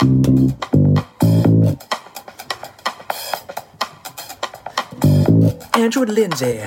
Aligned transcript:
Andrew 0.00 0.14
and 6.02 6.14
Lindsey. 6.14 6.62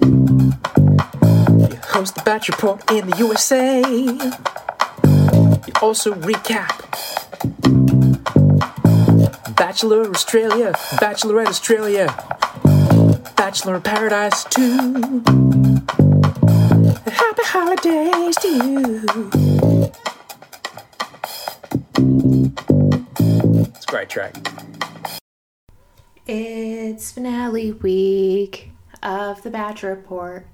You 0.00 1.76
host 1.82 2.14
the 2.14 2.22
Bach 2.24 2.48
Report 2.48 2.90
in 2.92 3.10
the 3.10 3.16
USA. 3.18 3.82
You 5.66 5.72
also 5.82 6.14
recap 6.14 6.80
Bachelor 9.54 10.08
Australia, 10.08 10.72
Bachelorette 10.98 11.48
Australia, 11.48 12.06
Bachelor 13.36 13.74
in 13.74 13.82
Paradise 13.82 14.44
2. 14.44 14.62
Happy 17.04 17.42
holidays 17.44 18.36
to 18.36 18.48
you. 18.48 19.99
Track. 24.10 24.36
It's 26.26 27.12
finale 27.12 27.72
week 27.72 28.70
of 29.02 29.42
the 29.42 29.50
Bach 29.50 29.82
Report. 29.82 30.46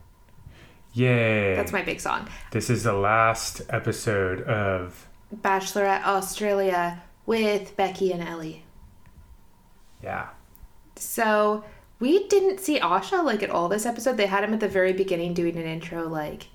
Yay. 0.92 1.56
That's 1.56 1.72
my 1.72 1.82
big 1.82 2.00
song. 2.00 2.28
This 2.52 2.68
is 2.70 2.84
the 2.84 2.92
last 2.92 3.62
episode 3.70 4.42
of 4.42 5.06
Bachelorette 5.34 6.04
Australia 6.04 7.02
with 7.24 7.76
Becky 7.76 8.12
and 8.12 8.22
Elly. 8.22 8.64
yeah. 10.02 10.28
So 10.96 11.64
we 11.98 12.26
didn't 12.28 12.60
see 12.60 12.78
Osher 12.78 13.22
like 13.24 13.42
at 13.42 13.50
all 13.50 13.68
this 13.68 13.84
episode. 13.86 14.16
They 14.16 14.26
had 14.26 14.44
him 14.44 14.54
at 14.54 14.60
the 14.60 14.68
very 14.68 14.92
beginning 14.92 15.34
doing 15.34 15.56
an 15.56 15.66
intro 15.66 16.08
like, 16.08 16.48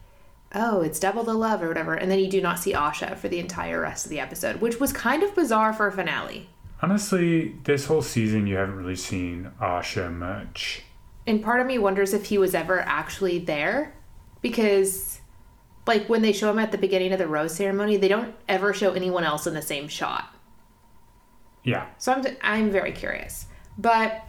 oh, 0.53 0.81
it's 0.81 0.99
double 0.99 1.23
the 1.23 1.33
love 1.33 1.61
or 1.61 1.67
whatever. 1.67 1.93
And 1.95 2.09
then 2.09 2.19
you 2.19 2.29
do 2.29 2.41
not 2.41 2.59
see 2.59 2.73
Osher 2.73 3.17
for 3.17 3.27
the 3.27 3.39
entire 3.39 3.81
rest 3.81 4.05
of 4.05 4.09
the 4.09 4.19
episode, 4.19 4.61
which 4.61 4.79
was 4.79 4.93
kind 4.93 5.23
of 5.23 5.35
bizarre 5.35 5.73
for 5.73 5.87
a 5.87 5.91
finale. 5.91 6.49
Honestly, 6.81 7.55
this 7.63 7.85
whole 7.85 8.01
season 8.01 8.47
you 8.47 8.55
haven't 8.55 8.75
really 8.75 8.95
seen 8.95 9.51
Osher 9.61 10.11
much. 10.11 10.83
And 11.27 11.43
part 11.43 11.61
of 11.61 11.67
me 11.67 11.77
wonders 11.77 12.13
if 12.13 12.25
he 12.25 12.37
was 12.37 12.55
ever 12.55 12.79
actually 12.79 13.37
there 13.39 13.93
because 14.41 15.19
like 15.85 16.07
when 16.09 16.21
they 16.21 16.31
show 16.33 16.49
him 16.49 16.59
at 16.59 16.71
the 16.71 16.77
beginning 16.77 17.13
of 17.13 17.19
the 17.19 17.27
rose 17.27 17.53
ceremony, 17.55 17.97
they 17.97 18.07
don't 18.07 18.33
ever 18.49 18.73
show 18.73 18.93
anyone 18.93 19.23
else 19.23 19.45
in 19.45 19.53
the 19.53 19.61
same 19.61 19.87
shot. 19.87 20.33
Yeah. 21.63 21.87
So 21.99 22.13
I'm 22.13 22.25
I'm 22.41 22.71
very 22.71 22.91
curious. 22.91 23.45
But 23.77 24.23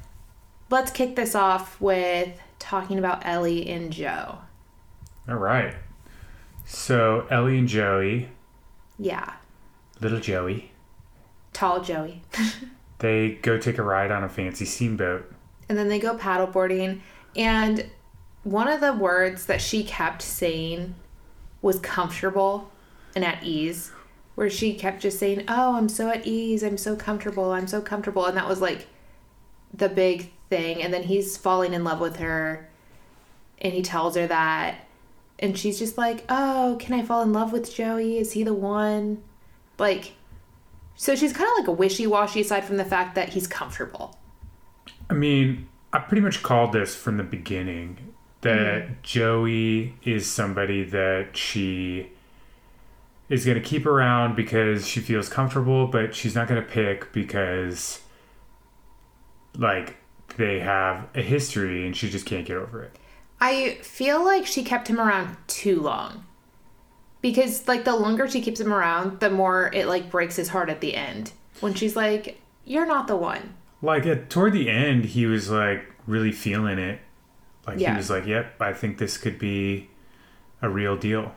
let's 0.70 0.90
kick 0.90 1.16
this 1.16 1.34
off 1.34 1.80
with 1.80 2.38
talking 2.58 2.98
about 2.98 3.22
Elly 3.24 3.68
and 3.68 3.90
Joe. 3.92 4.38
All 5.28 5.36
right. 5.36 5.74
So 6.66 7.26
Ellie 7.30 7.58
and 7.58 7.68
Joey, 7.68 8.28
Yeah. 8.98 9.34
little 10.00 10.20
Joey, 10.20 10.71
Tall 11.52 11.80
Joey. 11.82 12.22
they 12.98 13.32
go 13.42 13.58
take 13.58 13.78
a 13.78 13.82
ride 13.82 14.10
on 14.10 14.24
a 14.24 14.28
fancy 14.28 14.64
steamboat. 14.64 15.30
and 15.68 15.76
then 15.78 15.88
they 15.88 15.98
go 15.98 16.16
paddleboarding 16.16 17.00
and 17.36 17.86
one 18.44 18.68
of 18.68 18.80
the 18.80 18.92
words 18.92 19.46
that 19.46 19.60
she 19.60 19.84
kept 19.84 20.20
saying 20.22 20.94
was 21.62 21.78
comfortable 21.78 22.70
and 23.14 23.24
at 23.24 23.42
ease 23.42 23.92
where 24.34 24.50
she 24.50 24.74
kept 24.74 25.00
just 25.02 25.18
saying 25.18 25.44
oh 25.48 25.76
i'm 25.76 25.88
so 25.88 26.08
at 26.08 26.26
ease. 26.26 26.62
I'm 26.62 26.78
so 26.78 26.96
comfortable. 26.96 27.52
I'm 27.52 27.66
so 27.66 27.80
comfortable. 27.80 28.24
And 28.26 28.36
that 28.36 28.48
was 28.48 28.60
like 28.60 28.86
the 29.74 29.88
big 29.88 30.32
thing. 30.50 30.82
And 30.82 30.92
then 30.92 31.02
he's 31.04 31.36
falling 31.36 31.74
in 31.74 31.84
love 31.84 32.00
with 32.00 32.16
her 32.16 32.68
and 33.60 33.72
he 33.72 33.82
tells 33.82 34.16
her 34.16 34.26
that. 34.26 34.86
And 35.38 35.58
she's 35.58 35.78
just 35.78 35.98
like 35.98 36.24
oh 36.28 36.76
can 36.80 36.94
i 36.98 37.02
fall 37.04 37.22
in 37.22 37.32
love 37.32 37.52
with 37.52 37.74
joey? 37.74 38.18
Is 38.18 38.32
he 38.32 38.42
the 38.42 38.54
one? 38.54 39.22
Like 39.78 40.12
so 40.94 41.14
she's 41.14 41.32
kind 41.32 41.48
of 41.52 41.58
like 41.58 41.68
a 41.68 41.72
wishy-washy 41.72 42.40
aside 42.40 42.64
from 42.64 42.76
the 42.76 42.84
fact 42.84 43.14
that 43.14 43.30
he's 43.30 43.46
comfortable 43.46 44.16
I 45.12 45.14
mean, 45.14 45.68
I 45.92 45.98
pretty 45.98 46.22
much 46.22 46.42
called 46.42 46.72
this 46.72 46.94
from 46.94 47.18
the 47.18 47.22
beginning 47.22 48.14
that 48.40 48.84
mm-hmm. 48.84 48.92
Joey 49.02 49.94
is 50.02 50.30
somebody 50.30 50.84
that 50.84 51.36
she 51.36 52.10
is 53.28 53.44
going 53.44 53.60
to 53.60 53.62
keep 53.62 53.84
around 53.84 54.34
because 54.34 54.86
she 54.88 55.00
feels 55.00 55.28
comfortable, 55.28 55.86
but 55.86 56.14
she's 56.14 56.34
not 56.34 56.48
going 56.48 56.62
to 56.62 56.66
pick 56.66 57.12
because, 57.12 58.00
like, 59.56 59.96
they 60.38 60.60
have 60.60 61.08
a 61.14 61.20
history 61.20 61.86
and 61.86 61.94
she 61.94 62.08
just 62.08 62.24
can't 62.24 62.46
get 62.46 62.56
over 62.56 62.82
it. 62.82 62.98
I 63.38 63.78
feel 63.82 64.24
like 64.24 64.46
she 64.46 64.64
kept 64.64 64.88
him 64.88 64.98
around 64.98 65.36
too 65.46 65.80
long. 65.80 66.24
Because 67.22 67.66
like 67.68 67.84
the 67.84 67.96
longer 67.96 68.28
she 68.28 68.42
keeps 68.42 68.60
him 68.60 68.72
around, 68.72 69.20
the 69.20 69.30
more 69.30 69.70
it 69.72 69.86
like 69.86 70.10
breaks 70.10 70.36
his 70.36 70.48
heart 70.48 70.68
at 70.68 70.80
the 70.80 70.94
end. 70.94 71.32
When 71.60 71.72
she's 71.74 71.96
like, 71.96 72.40
"You're 72.64 72.86
not 72.86 73.06
the 73.06 73.16
one." 73.16 73.54
Like, 73.80 74.06
at, 74.06 74.28
toward 74.30 74.52
the 74.52 74.68
end, 74.70 75.06
he 75.06 75.26
was, 75.26 75.50
like, 75.50 75.84
really 76.06 76.30
feeling 76.30 76.78
it. 76.78 77.00
Like, 77.66 77.80
Yeah. 77.80 77.92
he 77.92 77.96
was 77.96 78.10
like, 78.10 78.26
yep, 78.26 78.54
I 78.60 78.72
think 78.72 78.98
this 78.98 79.18
could 79.18 79.40
be 79.40 79.88
a 80.60 80.68
real 80.68 80.96
deal. 80.96 81.34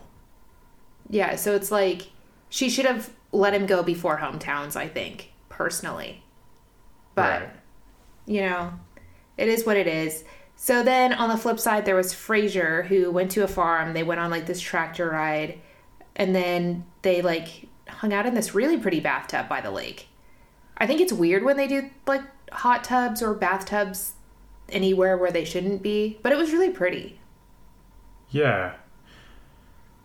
Yeah, 1.09 1.35
so 1.37 1.55
it's 1.55 1.71
like 1.71 2.03
she 2.49 2.69
should 2.69 2.85
have 2.85 3.09
let 3.31 3.53
him 3.53 3.65
go 3.65 3.81
before 3.83 4.17
hometowns, 4.17 4.75
I 4.75 4.87
think, 4.87 5.31
personally. 5.49 6.23
But 7.15 7.41
Right. 7.41 7.49
you 8.27 8.41
know, 8.41 8.73
it 9.37 9.47
is 9.47 9.65
what 9.65 9.77
it 9.77 9.87
is. 9.87 10.23
So 10.55 10.83
then 10.83 11.13
on 11.13 11.29
the 11.29 11.37
flip 11.37 11.59
side, 11.59 11.85
there 11.85 11.95
was 11.95 12.13
Frazer 12.13 12.83
who 12.83 13.11
went 13.11 13.31
to 13.31 13.43
a 13.43 13.47
farm. 13.47 13.93
They 13.93 14.03
went 14.03 14.19
on 14.21 14.29
like 14.31 14.45
this 14.45 14.61
tractor 14.61 15.09
ride, 15.09 15.59
and 16.15 16.35
then 16.35 16.85
they 17.01 17.21
like 17.21 17.67
hung 17.87 18.13
out 18.13 18.25
in 18.25 18.33
this 18.33 18.53
really 18.53 18.77
pretty 18.77 18.99
bathtub 18.99 19.47
by 19.47 19.61
the 19.61 19.71
lake. 19.71 20.07
I 20.77 20.87
think 20.87 21.01
it's 21.01 21.13
weird 21.13 21.43
when 21.43 21.57
they 21.57 21.67
do 21.67 21.89
like 22.05 22.21
hot 22.51 22.83
tubs 22.83 23.21
or 23.21 23.33
bathtubs 23.33 24.13
anywhere 24.69 25.17
where 25.17 25.31
they 25.31 25.45
shouldn't 25.45 25.81
be, 25.81 26.19
but 26.21 26.31
it 26.31 26.37
was 26.37 26.51
really 26.51 26.69
pretty. 26.71 27.19
Yeah. 28.29 28.73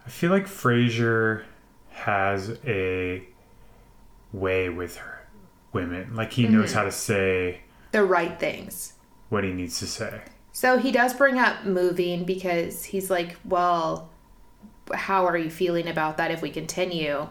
I 0.06 0.10
feel 0.10 0.30
like 0.30 0.46
Frazer 0.46 1.44
has 1.90 2.58
a 2.64 3.24
way 4.32 4.68
with 4.68 4.96
her 4.96 5.26
women. 5.72 6.14
Like 6.14 6.32
he 6.32 6.46
knows 6.46 6.70
mm-hmm. 6.70 6.78
how 6.78 6.84
to 6.84 6.92
say 6.92 7.62
The 7.92 8.04
right 8.04 8.38
things. 8.38 8.94
what 9.28 9.44
he 9.44 9.52
needs 9.52 9.78
to 9.80 9.86
say. 9.86 10.22
So 10.52 10.78
he 10.78 10.92
does 10.92 11.14
bring 11.14 11.38
up 11.38 11.64
moving 11.64 12.24
because 12.24 12.84
he's 12.84 13.10
like, 13.10 13.36
well, 13.44 14.09
how 14.94 15.26
are 15.26 15.36
you 15.36 15.50
feeling 15.50 15.88
about 15.88 16.16
that 16.16 16.30
if 16.30 16.42
we 16.42 16.50
continue? 16.50 17.28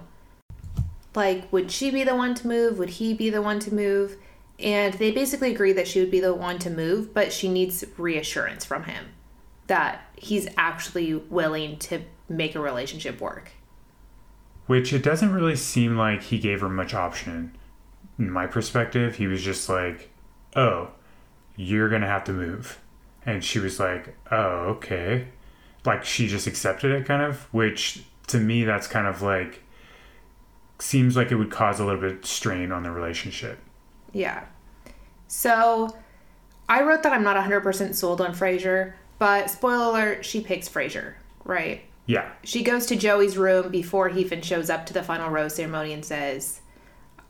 Like, 1.15 1.51
would 1.51 1.71
she 1.71 1.91
be 1.91 2.03
the 2.03 2.15
one 2.15 2.35
to 2.35 2.47
move? 2.47 2.77
Would 2.77 2.91
he 2.91 3.13
be 3.13 3.29
the 3.29 3.41
one 3.41 3.59
to 3.59 3.73
move? 3.73 4.17
And 4.59 4.93
they 4.95 5.11
basically 5.11 5.51
agree 5.51 5.73
that 5.73 5.87
she 5.87 5.99
would 5.99 6.11
be 6.11 6.19
the 6.19 6.33
one 6.33 6.59
to 6.59 6.69
move, 6.69 7.13
but 7.13 7.31
she 7.31 7.47
needs 7.49 7.83
reassurance 7.97 8.65
from 8.65 8.83
him 8.83 9.05
that 9.69 10.01
he's 10.15 10.47
actually 10.57 11.13
willing 11.13 11.77
to 11.77 12.01
make 12.27 12.55
a 12.55 12.59
relationship 12.59 13.21
work. 13.21 13.51
Which 14.65 14.91
it 14.91 15.03
doesn't 15.03 15.31
really 15.31 15.55
seem 15.55 15.95
like 15.95 16.23
he 16.23 16.39
gave 16.39 16.61
her 16.61 16.69
much 16.69 16.93
option. 16.93 17.55
In 18.17 18.29
my 18.29 18.47
perspective, 18.47 19.15
he 19.15 19.27
was 19.27 19.41
just 19.41 19.69
like, 19.69 20.09
"Oh, 20.55 20.89
you're 21.55 21.89
going 21.89 22.01
to 22.01 22.07
have 22.07 22.23
to 22.25 22.33
move." 22.33 22.79
And 23.25 23.43
she 23.43 23.59
was 23.59 23.79
like, 23.79 24.15
"Oh, 24.31 24.75
okay." 24.75 25.29
Like 25.85 26.03
she 26.03 26.27
just 26.27 26.47
accepted 26.47 26.91
it 26.91 27.05
kind 27.05 27.21
of, 27.21 27.41
which 27.53 28.03
to 28.27 28.39
me 28.39 28.63
that's 28.63 28.87
kind 28.87 29.07
of 29.07 29.21
like 29.21 29.63
seems 30.79 31.15
like 31.15 31.31
it 31.31 31.35
would 31.35 31.51
cause 31.51 31.79
a 31.79 31.85
little 31.85 32.01
bit 32.01 32.11
of 32.11 32.25
strain 32.25 32.71
on 32.71 32.83
the 32.83 32.91
relationship. 32.91 33.59
Yeah. 34.13 34.45
So 35.27 35.95
I 36.67 36.83
wrote 36.83 37.03
that 37.03 37.13
I'm 37.13 37.23
not 37.23 37.37
100% 37.37 37.95
sold 37.95 38.21
on 38.21 38.33
Frazer, 38.33 38.95
but 39.17 39.49
spoiler 39.49 39.85
alert, 39.85 40.25
she 40.25 40.41
picks 40.41 40.67
Frazer, 40.67 41.17
right? 41.43 41.81
Yeah. 42.05 42.31
She 42.43 42.63
goes 42.63 42.85
to 42.87 42.95
Joey's 42.95 43.37
room 43.37 43.69
before 43.69 44.09
he 44.09 44.21
even 44.21 44.41
shows 44.41 44.69
up 44.69 44.85
to 44.87 44.93
the 44.93 45.03
final 45.03 45.29
rose 45.29 45.55
ceremony 45.55 45.93
and 45.93 46.03
says, 46.03 46.61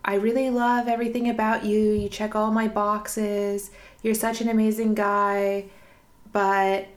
I 0.06 0.16
really 0.16 0.50
love 0.50 0.88
everything 0.88 1.30
about 1.30 1.66
you. 1.66 1.92
You 1.92 2.08
check 2.08 2.36
all 2.36 2.52
my 2.52 2.68
boxes. 2.68 3.72
You're 4.02 4.16
such 4.16 4.40
an 4.40 4.48
amazing 4.48 4.94
guy. 4.94 5.66
But, 6.32 6.88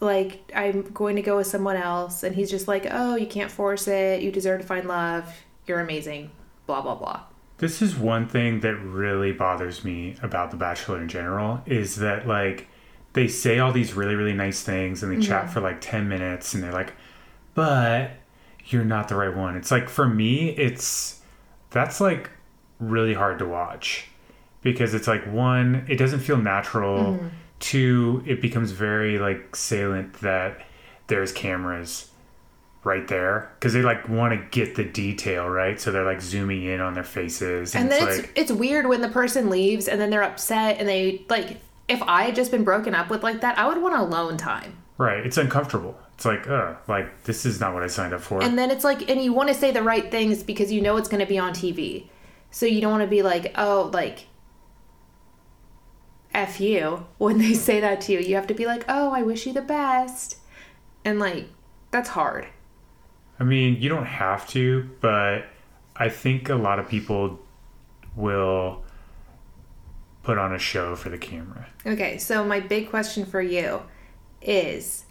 like, 0.00 0.50
I'm 0.54 0.82
going 0.92 1.16
to 1.16 1.22
go 1.22 1.36
with 1.36 1.46
someone 1.46 1.76
else. 1.76 2.22
And 2.22 2.34
he's 2.34 2.50
just 2.50 2.66
like, 2.68 2.86
Oh, 2.90 3.16
you 3.16 3.26
can't 3.26 3.50
force 3.50 3.86
it. 3.86 4.22
You 4.22 4.32
deserve 4.32 4.60
to 4.60 4.66
find 4.66 4.88
love. 4.88 5.32
You're 5.66 5.80
amazing. 5.80 6.30
Blah, 6.66 6.82
blah, 6.82 6.94
blah. 6.94 7.22
This 7.60 7.82
is 7.82 7.94
one 7.94 8.26
thing 8.26 8.60
that 8.60 8.76
really 8.76 9.32
bothers 9.32 9.84
me 9.84 10.16
about 10.22 10.50
The 10.50 10.56
Bachelor 10.56 10.98
in 10.98 11.08
general 11.08 11.60
is 11.66 11.96
that 11.96 12.26
like 12.26 12.68
they 13.12 13.28
say 13.28 13.58
all 13.58 13.70
these 13.70 13.92
really 13.92 14.14
really 14.14 14.32
nice 14.32 14.62
things 14.62 15.02
and 15.02 15.12
they 15.12 15.16
mm-hmm. 15.16 15.24
chat 15.24 15.50
for 15.52 15.60
like 15.60 15.78
10 15.82 16.08
minutes 16.08 16.54
and 16.54 16.62
they're 16.62 16.72
like 16.72 16.94
but 17.52 18.12
you're 18.66 18.84
not 18.84 19.08
the 19.08 19.14
right 19.16 19.36
one. 19.36 19.56
It's 19.56 19.70
like 19.70 19.90
for 19.90 20.08
me 20.08 20.50
it's 20.50 21.20
that's 21.68 22.00
like 22.00 22.30
really 22.78 23.12
hard 23.12 23.38
to 23.40 23.46
watch 23.46 24.06
because 24.62 24.94
it's 24.94 25.06
like 25.06 25.30
one 25.30 25.84
it 25.86 25.96
doesn't 25.96 26.20
feel 26.20 26.38
natural. 26.38 27.14
Mm-hmm. 27.14 27.28
Two 27.60 28.22
it 28.26 28.40
becomes 28.40 28.72
very 28.72 29.18
like 29.18 29.54
salient 29.54 30.14
that 30.20 30.66
there's 31.06 31.30
cameras 31.32 32.10
right 32.82 33.06
there 33.08 33.52
because 33.58 33.74
they 33.74 33.82
like 33.82 34.08
want 34.08 34.32
to 34.32 34.48
get 34.48 34.74
the 34.74 34.84
detail 34.84 35.46
right 35.46 35.78
so 35.78 35.92
they're 35.92 36.04
like 36.04 36.22
zooming 36.22 36.64
in 36.64 36.80
on 36.80 36.94
their 36.94 37.04
faces 37.04 37.74
And 37.74 37.84
and, 37.84 37.92
then 37.92 38.08
it's 38.08 38.18
it's 38.18 38.28
it's 38.36 38.52
weird 38.52 38.86
when 38.86 39.02
the 39.02 39.08
person 39.10 39.50
leaves 39.50 39.86
and 39.86 40.00
then 40.00 40.08
they're 40.08 40.22
upset 40.22 40.78
and 40.78 40.88
they 40.88 41.24
like 41.28 41.58
if 41.88 42.00
I 42.02 42.22
had 42.22 42.34
just 42.34 42.50
been 42.50 42.64
broken 42.64 42.94
up 42.94 43.10
with 43.10 43.22
like 43.22 43.40
that, 43.42 43.58
I 43.58 43.66
would 43.68 43.82
want 43.82 43.94
alone 43.96 44.36
time. 44.38 44.78
right 44.96 45.26
it's 45.26 45.36
uncomfortable 45.36 45.98
it's 46.14 46.24
like 46.24 46.48
uh 46.48 46.74
like 46.88 47.24
this 47.24 47.44
is 47.44 47.60
not 47.60 47.74
what 47.74 47.82
i 47.82 47.86
signed 47.86 48.14
up 48.14 48.20
for 48.22 48.42
And 48.42 48.58
then 48.58 48.70
it's 48.70 48.84
like 48.84 49.10
and 49.10 49.22
you 49.22 49.32
want 49.34 49.48
to 49.48 49.54
say 49.54 49.70
the 49.72 49.82
right 49.82 50.10
things 50.10 50.42
because 50.42 50.72
you 50.72 50.80
know 50.80 50.96
it's 50.96 51.08
going 51.08 51.20
to 51.20 51.26
be 51.26 51.38
on 51.38 51.52
TV. 51.52 52.06
So 52.50 52.64
you 52.66 52.80
don't 52.80 52.90
want 52.90 53.02
to 53.04 53.06
be 53.08 53.22
like, 53.22 53.52
"Oh, 53.56 53.90
like 53.92 54.26
F 56.32 56.60
you 56.60 57.06
when 57.18 57.38
they 57.38 57.54
say 57.54 57.80
that 57.80 58.00
to 58.02 58.12
you. 58.12 58.20
You 58.20 58.34
have 58.36 58.46
to 58.48 58.54
be 58.54 58.66
like, 58.66 58.84
"Oh, 58.88 59.10
I 59.10 59.22
wish 59.22 59.46
you 59.46 59.52
the 59.52 59.62
best." 59.62 60.36
And 61.04 61.18
like 61.18 61.48
that's 61.90 62.10
hard. 62.10 62.46
i 63.40 63.44
mean 63.44 63.80
you 63.80 63.88
don't 63.88 64.06
have 64.06 64.46
to 64.48 64.88
but 65.00 65.46
i 65.96 66.08
think 66.08 66.48
a 66.48 66.54
lot 66.54 66.78
of 66.78 66.86
people 66.88 67.40
will 68.14 68.82
put 70.22 70.36
on 70.38 70.54
a 70.54 70.58
show 70.58 70.94
for 70.94 71.08
the 71.08 71.18
camera 71.18 71.66
Okay, 71.86 72.18
so 72.18 72.44
my 72.44 72.60
big 72.60 72.90
question 72.90 73.24
for 73.24 73.40
you 73.40 73.82
is 74.42 75.04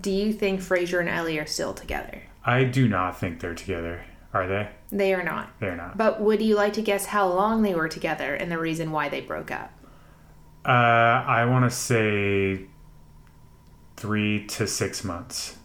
do 0.00 0.10
you 0.10 0.32
think 0.32 0.60
Frazer 0.60 0.98
and 1.00 1.08
Elly 1.08 1.38
are 1.38 1.46
still 1.46 1.72
together? 1.72 2.22
i 2.44 2.64
do 2.64 2.86
not 2.88 3.18
think 3.18 3.40
they're 3.40 3.54
together 3.54 4.04
are 4.34 4.46
they 4.46 4.68
They 4.90 5.14
are 5.14 5.22
not. 5.22 5.50
they're 5.60 5.76
not 5.76 5.96
But 5.96 6.20
would 6.20 6.42
you 6.42 6.56
like 6.56 6.74
to 6.74 6.82
guess 6.82 7.06
how 7.06 7.28
long 7.28 7.62
they 7.62 7.74
were 7.74 7.88
together 7.88 8.34
and 8.34 8.50
the 8.50 8.58
reason 8.58 8.90
why 8.90 9.08
they 9.08 9.20
broke 9.22 9.50
up? 9.50 9.70
Uh 10.66 11.24
i 11.26 11.44
want 11.44 11.64
to 11.64 11.70
say 11.70 12.66
three 13.96 14.46
to 14.46 14.66
six 14.66 15.04
months 15.04 15.56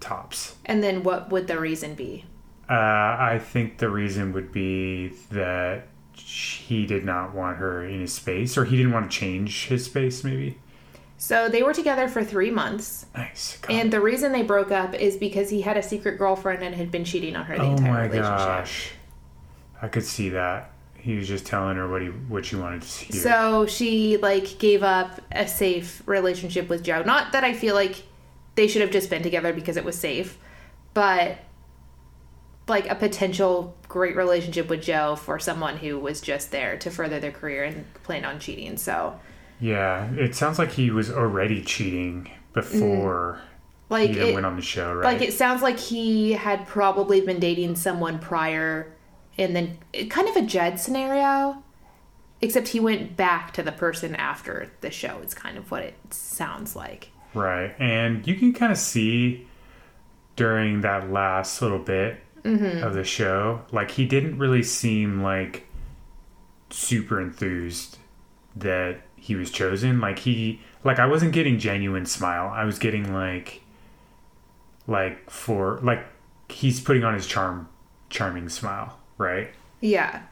tops 0.00 0.56
And 0.64 0.82
then 0.82 1.02
what 1.02 1.30
would 1.30 1.46
the 1.46 1.58
reason 1.58 1.94
be? 1.94 2.24
Uh, 2.68 2.72
I 2.72 3.40
think 3.42 3.78
the 3.78 3.88
reason 3.88 4.32
would 4.32 4.52
be 4.52 5.08
that 5.30 5.88
he 6.14 6.86
did 6.86 7.04
not 7.04 7.34
want 7.34 7.58
her 7.58 7.84
in 7.84 8.00
his 8.00 8.12
space, 8.12 8.56
or 8.58 8.64
he 8.64 8.76
didn't 8.76 8.92
want 8.92 9.10
to 9.10 9.16
change 9.16 9.66
his 9.66 9.84
space, 9.84 10.24
maybe. 10.24 10.58
So 11.18 11.48
they 11.48 11.62
were 11.62 11.72
together 11.72 12.08
for 12.08 12.24
three 12.24 12.50
months. 12.50 13.06
Nice. 13.16 13.58
God. 13.58 13.72
And 13.72 13.92
the 13.92 14.00
reason 14.00 14.32
they 14.32 14.42
broke 14.42 14.70
up 14.70 14.94
is 14.94 15.16
because 15.16 15.48
he 15.50 15.62
had 15.62 15.76
a 15.76 15.82
secret 15.82 16.18
girlfriend 16.18 16.62
and 16.62 16.74
had 16.74 16.90
been 16.90 17.04
cheating 17.04 17.36
on 17.36 17.44
her 17.46 17.56
the 17.56 17.62
oh 17.62 17.70
entire 17.76 18.08
my 18.08 18.14
gosh, 18.14 18.90
I 19.80 19.88
could 19.88 20.04
see 20.04 20.30
that. 20.30 20.72
He 21.06 21.14
was 21.14 21.28
just 21.28 21.46
telling 21.46 21.76
her 21.76 21.88
what 21.88 22.02
he 22.02 22.08
what 22.08 22.44
she 22.44 22.56
wanted 22.56 22.82
to 22.82 22.88
hear. 22.88 23.22
So 23.22 23.66
she 23.66 24.16
like 24.16 24.58
gave 24.58 24.82
up 24.82 25.20
a 25.30 25.46
safe 25.46 26.02
relationship 26.04 26.68
with 26.68 26.82
Joe. 26.82 27.04
Not 27.04 27.30
that 27.30 27.44
I 27.44 27.52
feel 27.52 27.76
like 27.76 28.02
they 28.56 28.66
should 28.66 28.82
have 28.82 28.90
just 28.90 29.08
been 29.08 29.22
together 29.22 29.52
because 29.52 29.76
it 29.76 29.84
was 29.84 29.96
safe, 29.96 30.36
but 30.94 31.38
like 32.66 32.90
a 32.90 32.96
potential 32.96 33.76
great 33.86 34.16
relationship 34.16 34.68
with 34.68 34.82
Joe 34.82 35.14
for 35.14 35.38
someone 35.38 35.76
who 35.76 35.96
was 35.96 36.20
just 36.20 36.50
there 36.50 36.76
to 36.78 36.90
further 36.90 37.20
their 37.20 37.30
career 37.30 37.62
and 37.62 37.86
planned 38.02 38.26
on 38.26 38.40
cheating. 38.40 38.76
So 38.76 39.16
yeah, 39.60 40.12
it 40.14 40.34
sounds 40.34 40.58
like 40.58 40.72
he 40.72 40.90
was 40.90 41.08
already 41.08 41.62
cheating 41.62 42.28
before 42.52 43.38
mm. 43.40 43.90
like 43.90 44.10
he 44.10 44.18
it, 44.18 44.34
went 44.34 44.44
on 44.44 44.56
the 44.56 44.62
show, 44.62 44.92
right? 44.92 45.04
like 45.04 45.22
it 45.22 45.34
sounds 45.34 45.62
like 45.62 45.78
he 45.78 46.32
had 46.32 46.66
probably 46.66 47.20
been 47.20 47.38
dating 47.38 47.76
someone 47.76 48.18
prior 48.18 48.92
and 49.38 49.54
then 49.54 49.78
kind 50.08 50.28
of 50.28 50.36
a 50.36 50.42
Jed 50.42 50.80
scenario. 50.80 51.62
Except 52.42 52.68
he 52.68 52.80
went 52.80 53.16
back 53.16 53.54
to 53.54 53.62
the 53.62 53.72
person 53.72 54.14
after 54.14 54.70
the 54.82 54.90
show. 54.90 55.20
It's 55.22 55.32
kind 55.32 55.56
of 55.56 55.70
what 55.70 55.82
it 55.82 55.94
sounds 56.12 56.76
like. 56.76 57.10
Right. 57.32 57.74
And 57.78 58.26
you 58.26 58.34
can 58.34 58.52
kind 58.52 58.70
of 58.70 58.76
see 58.76 59.46
during 60.36 60.82
that 60.82 61.10
last 61.10 61.62
little 61.62 61.78
bit 61.78 62.20
mm-hmm. 62.42 62.84
of 62.84 62.94
the 62.94 63.04
show, 63.04 63.62
like 63.72 63.90
he 63.92 64.04
didn't 64.04 64.38
really 64.38 64.62
seem 64.62 65.22
like 65.22 65.66
super 66.70 67.20
enthused 67.20 67.98
that 68.54 69.00
he 69.16 69.34
was 69.34 69.50
chosen. 69.50 70.00
Like 70.00 70.20
he 70.20 70.60
like 70.84 70.98
I 70.98 71.06
wasn't 71.06 71.32
getting 71.32 71.58
genuine 71.58 72.06
smile. 72.06 72.48
I 72.48 72.64
was 72.64 72.78
getting 72.78 73.12
like 73.12 73.62
like 74.86 75.28
for 75.30 75.80
like 75.82 76.06
he's 76.48 76.80
putting 76.80 77.04
on 77.04 77.14
his 77.14 77.26
charm 77.26 77.68
charming 78.08 78.48
smile, 78.48 78.98
right? 79.18 79.50
Yeah. 79.80 80.22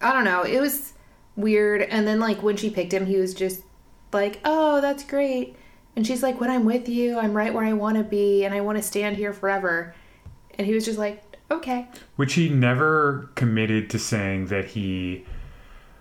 I 0.00 0.12
don't 0.12 0.24
know. 0.24 0.42
It 0.42 0.60
was 0.60 0.92
weird. 1.36 1.82
And 1.82 2.06
then, 2.06 2.20
like, 2.20 2.42
when 2.42 2.56
she 2.56 2.70
picked 2.70 2.92
him, 2.92 3.06
he 3.06 3.16
was 3.16 3.34
just 3.34 3.62
like, 4.12 4.40
oh, 4.44 4.80
that's 4.80 5.04
great. 5.04 5.56
And 5.94 6.06
she's 6.06 6.22
like, 6.22 6.40
when 6.40 6.50
I'm 6.50 6.64
with 6.64 6.88
you, 6.88 7.18
I'm 7.18 7.32
right 7.34 7.52
where 7.52 7.64
I 7.64 7.72
want 7.72 7.96
to 7.96 8.04
be 8.04 8.44
and 8.44 8.54
I 8.54 8.60
want 8.60 8.76
to 8.78 8.82
stand 8.82 9.16
here 9.16 9.32
forever. 9.32 9.94
And 10.58 10.66
he 10.66 10.74
was 10.74 10.84
just 10.84 10.98
like, 10.98 11.22
okay. 11.50 11.88
Which 12.16 12.34
he 12.34 12.48
never 12.50 13.30
committed 13.34 13.88
to 13.90 13.98
saying 13.98 14.46
that 14.46 14.66
he 14.66 15.24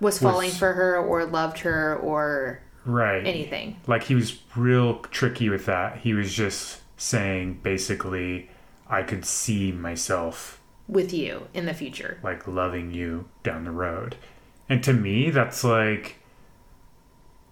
Was 0.02 0.20
falling 0.20 0.52
for 0.52 0.74
her 0.74 0.98
or 0.98 1.26
loved 1.26 1.60
her 1.60 1.96
or 1.98 2.62
right 2.84 3.26
anything. 3.26 3.76
like 3.88 4.04
he 4.04 4.14
was 4.14 4.38
real 4.56 5.00
tricky 5.00 5.50
with 5.50 5.66
that. 5.66 5.98
He 6.00 6.14
was 6.14 6.34
just 6.34 6.82
saying 6.98 7.60
basically, 7.64 8.50
I 8.90 9.02
could 9.02 9.26
see 9.26 9.72
myself 9.72 10.62
with 10.88 11.14
you 11.14 11.48
in 11.54 11.66
the 11.66 11.74
future. 11.74 12.20
like 12.24 12.48
loving 12.48 12.94
you 12.94 13.28
down 13.44 13.64
the 13.64 13.72
road. 13.72 14.16
And 14.70 14.84
to 14.84 14.94
me, 14.94 15.30
that's 15.32 15.64
like 15.64 16.18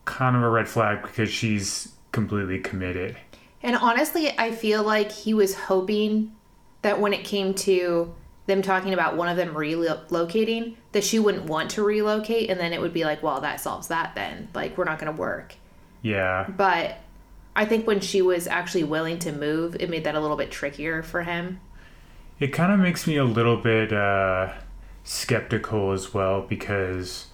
kind 0.05 0.35
of 0.35 0.43
a 0.43 0.49
red 0.49 0.67
flag 0.67 1.01
because 1.03 1.29
she's 1.29 1.93
completely 2.11 2.59
committed. 2.59 3.17
And 3.61 3.75
honestly, 3.75 4.37
I 4.37 4.51
feel 4.51 4.83
like 4.83 5.11
he 5.11 5.33
was 5.33 5.55
hoping 5.55 6.35
that 6.81 6.99
when 6.99 7.13
it 7.13 7.23
came 7.23 7.53
to 7.53 8.13
them 8.45 8.61
talking 8.61 8.93
about 8.93 9.15
one 9.15 9.29
of 9.29 9.37
them 9.37 9.53
relocating, 9.53 10.75
that 10.91 11.03
she 11.03 11.17
wouldn't 11.17 11.45
want 11.45 11.71
to 11.71 11.81
relocate, 11.83 12.49
and 12.49 12.59
then 12.59 12.73
it 12.73 12.81
would 12.81 12.91
be 12.91 13.05
like, 13.05 13.23
well, 13.23 13.39
that 13.39 13.61
solves 13.61 13.87
that 13.87 14.15
then. 14.15 14.49
Like, 14.53 14.77
we're 14.77 14.83
not 14.83 14.99
going 14.99 15.13
to 15.13 15.17
work. 15.17 15.55
Yeah. 16.01 16.45
But 16.49 16.97
I 17.55 17.63
think 17.63 17.87
when 17.87 18.01
she 18.01 18.21
was 18.21 18.45
actually 18.47 18.83
willing 18.83 19.17
to 19.19 19.31
move, 19.31 19.77
it 19.79 19.89
made 19.89 20.03
that 20.03 20.15
a 20.15 20.19
little 20.19 20.35
bit 20.35 20.51
trickier 20.51 21.01
for 21.01 21.23
him. 21.23 21.61
It 22.43 22.51
kind 22.51 22.73
of 22.73 22.79
makes 22.79 23.07
me 23.07 23.15
a 23.15 23.23
little 23.23 23.55
bit 23.55 23.93
uh, 23.93 24.51
skeptical 25.05 25.93
as 25.93 26.13
well 26.13 26.41
because, 26.41 27.27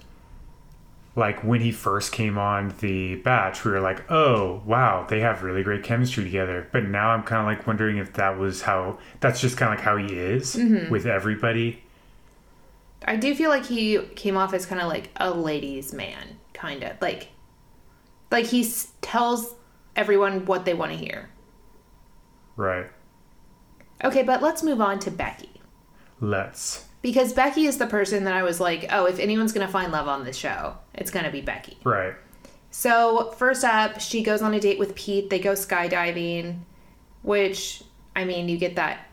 like, 1.15 1.43
when 1.43 1.61
he 1.61 1.71
first 1.71 2.11
came 2.11 2.37
on 2.37 2.75
the 2.79 3.15
batch, 3.15 3.65
we 3.65 3.71
were 3.71 3.79
like, 3.79 4.09
oh, 4.11 4.61
wow, 4.65 5.07
they 5.09 5.19
have 5.21 5.41
really 5.41 5.63
great 5.63 5.81
chemistry 5.81 6.23
together. 6.23 6.67
But 6.71 6.83
now 6.83 7.09
I'm 7.09 7.23
kind 7.23 7.41
of 7.41 7.47
like 7.47 7.65
wondering 7.65 7.97
if 7.97 8.13
that 8.13 8.37
was 8.37 8.61
how, 8.61 8.99
that's 9.19 9.41
just 9.41 9.57
kind 9.57 9.73
of 9.73 9.79
like 9.79 9.83
how 9.85 9.97
he 9.97 10.13
is 10.13 10.53
with 10.91 11.07
everybody. 11.07 11.81
I 13.03 13.15
do 13.15 13.33
feel 13.33 13.49
like 13.49 13.65
he 13.65 13.97
came 14.15 14.37
off 14.37 14.53
as 14.53 14.67
kind 14.67 14.79
of 14.79 14.87
like 14.89 15.09
a 15.15 15.31
ladies' 15.31 15.91
man, 15.91 16.37
kind 16.53 16.83
of 16.83 17.01
like, 17.01 17.29
like 18.29 18.45
he 18.45 18.61
s- 18.61 18.91
tells 19.01 19.55
everyone 19.95 20.45
what 20.45 20.65
they 20.65 20.75
want 20.75 20.91
to 20.91 20.97
hear. 20.97 21.29
Right. 22.55 22.91
Okay, 24.03 24.23
but 24.23 24.41
let's 24.41 24.63
move 24.63 24.81
on 24.81 24.99
to 24.99 25.11
Becky. 25.11 25.49
Let's. 26.21 26.85
Because 27.01 27.33
Becky 27.33 27.65
is 27.65 27.77
the 27.77 27.87
person 27.87 28.25
that 28.25 28.33
I 28.33 28.43
was 28.43 28.59
like, 28.59 28.87
oh, 28.91 29.05
if 29.05 29.19
anyone's 29.19 29.53
going 29.53 29.65
to 29.65 29.71
find 29.71 29.91
love 29.91 30.07
on 30.07 30.25
this 30.25 30.35
show, 30.35 30.75
it's 30.93 31.11
going 31.11 31.25
to 31.25 31.31
be 31.31 31.41
Becky. 31.41 31.77
Right. 31.83 32.13
So, 32.71 33.31
first 33.37 33.63
up, 33.63 33.99
she 33.99 34.21
goes 34.21 34.41
on 34.41 34.53
a 34.53 34.59
date 34.59 34.77
with 34.77 34.95
Pete. 34.95 35.29
They 35.29 35.39
go 35.39 35.53
skydiving, 35.53 36.59
which, 37.23 37.83
I 38.15 38.25
mean, 38.25 38.49
you 38.49 38.57
get 38.57 38.75
that, 38.75 39.07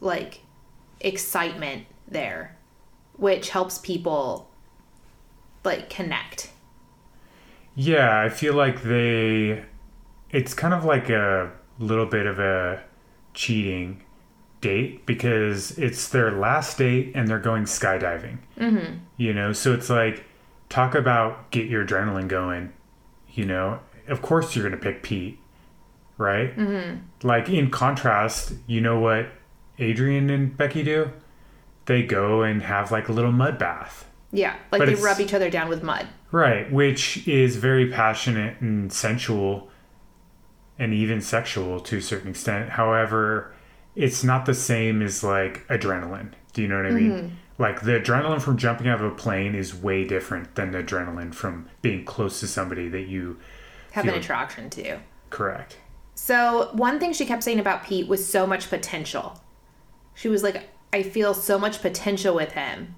like, 0.00 0.40
excitement 1.00 1.84
there, 2.08 2.56
which 3.16 3.50
helps 3.50 3.78
people, 3.78 4.50
like, 5.62 5.88
connect. 5.88 6.50
Yeah, 7.74 8.20
I 8.20 8.30
feel 8.30 8.54
like 8.54 8.82
they. 8.82 9.62
It's 10.30 10.54
kind 10.54 10.74
of 10.74 10.84
like 10.84 11.10
a 11.10 11.52
little 11.78 12.06
bit 12.06 12.26
of 12.26 12.38
a 12.38 12.82
cheating 13.36 14.02
date 14.60 15.06
because 15.06 15.78
it's 15.78 16.08
their 16.08 16.32
last 16.32 16.78
date 16.78 17.12
and 17.14 17.28
they're 17.28 17.38
going 17.38 17.64
skydiving. 17.64 18.38
Mm-hmm. 18.58 18.96
You 19.16 19.32
know, 19.32 19.52
so 19.52 19.72
it's 19.72 19.88
like, 19.88 20.24
talk 20.68 20.96
about 20.96 21.52
get 21.52 21.66
your 21.66 21.86
adrenaline 21.86 22.26
going. 22.26 22.72
You 23.32 23.44
know, 23.44 23.78
of 24.08 24.22
course 24.22 24.56
you're 24.56 24.68
going 24.68 24.78
to 24.78 24.84
pick 24.84 25.04
Pete, 25.04 25.38
right? 26.18 26.56
Mm-hmm. 26.56 27.26
Like, 27.26 27.48
in 27.48 27.70
contrast, 27.70 28.54
you 28.66 28.80
know 28.80 28.98
what 28.98 29.28
Adrian 29.78 30.30
and 30.30 30.56
Becky 30.56 30.82
do? 30.82 31.12
They 31.84 32.02
go 32.02 32.42
and 32.42 32.62
have 32.62 32.90
like 32.90 33.08
a 33.08 33.12
little 33.12 33.30
mud 33.30 33.58
bath. 33.58 34.10
Yeah, 34.32 34.56
like 34.72 34.80
But 34.80 34.86
they 34.86 34.94
rub 34.96 35.20
each 35.20 35.34
other 35.34 35.50
down 35.50 35.68
with 35.68 35.82
mud. 35.82 36.08
Right, 36.32 36.70
which 36.72 37.28
is 37.28 37.56
very 37.56 37.90
passionate 37.92 38.60
and 38.60 38.92
sensual 38.92 39.68
and 40.78 40.92
even 40.92 41.20
sexual 41.20 41.80
to 41.80 41.98
a 41.98 42.02
certain 42.02 42.30
extent. 42.30 42.70
However, 42.70 43.52
it's 43.94 44.22
not 44.22 44.46
the 44.46 44.54
same 44.54 45.02
as 45.02 45.24
like 45.24 45.66
adrenaline. 45.68 46.32
Do 46.52 46.62
you 46.62 46.68
know 46.68 46.76
what 46.76 46.86
I 46.86 46.90
mean? 46.90 47.10
Mm-hmm. 47.10 47.34
Like 47.58 47.82
the 47.82 47.92
adrenaline 47.92 48.42
from 48.42 48.58
jumping 48.58 48.86
out 48.88 49.00
of 49.00 49.10
a 49.12 49.14
plane 49.14 49.54
is 49.54 49.74
way 49.74 50.04
different 50.04 50.54
than 50.54 50.72
the 50.72 50.82
adrenaline 50.82 51.34
from 51.34 51.68
being 51.80 52.04
close 52.04 52.40
to 52.40 52.46
somebody 52.46 52.88
that 52.88 53.06
you 53.08 53.38
Have 53.92 54.06
an 54.06 54.14
attraction 54.14 54.68
to. 54.70 54.98
correct. 55.30 55.78
So, 56.14 56.70
one 56.72 56.98
thing 56.98 57.12
she 57.12 57.26
kept 57.26 57.42
saying 57.42 57.60
about 57.60 57.84
Pete 57.84 58.08
was 58.08 58.26
so 58.26 58.46
much 58.46 58.70
potential. 58.70 59.38
She 60.14 60.28
was 60.28 60.42
like, 60.42 60.70
I 60.90 61.02
feel 61.02 61.34
so 61.34 61.58
much 61.58 61.82
potential 61.82 62.34
with 62.34 62.52
him, 62.52 62.96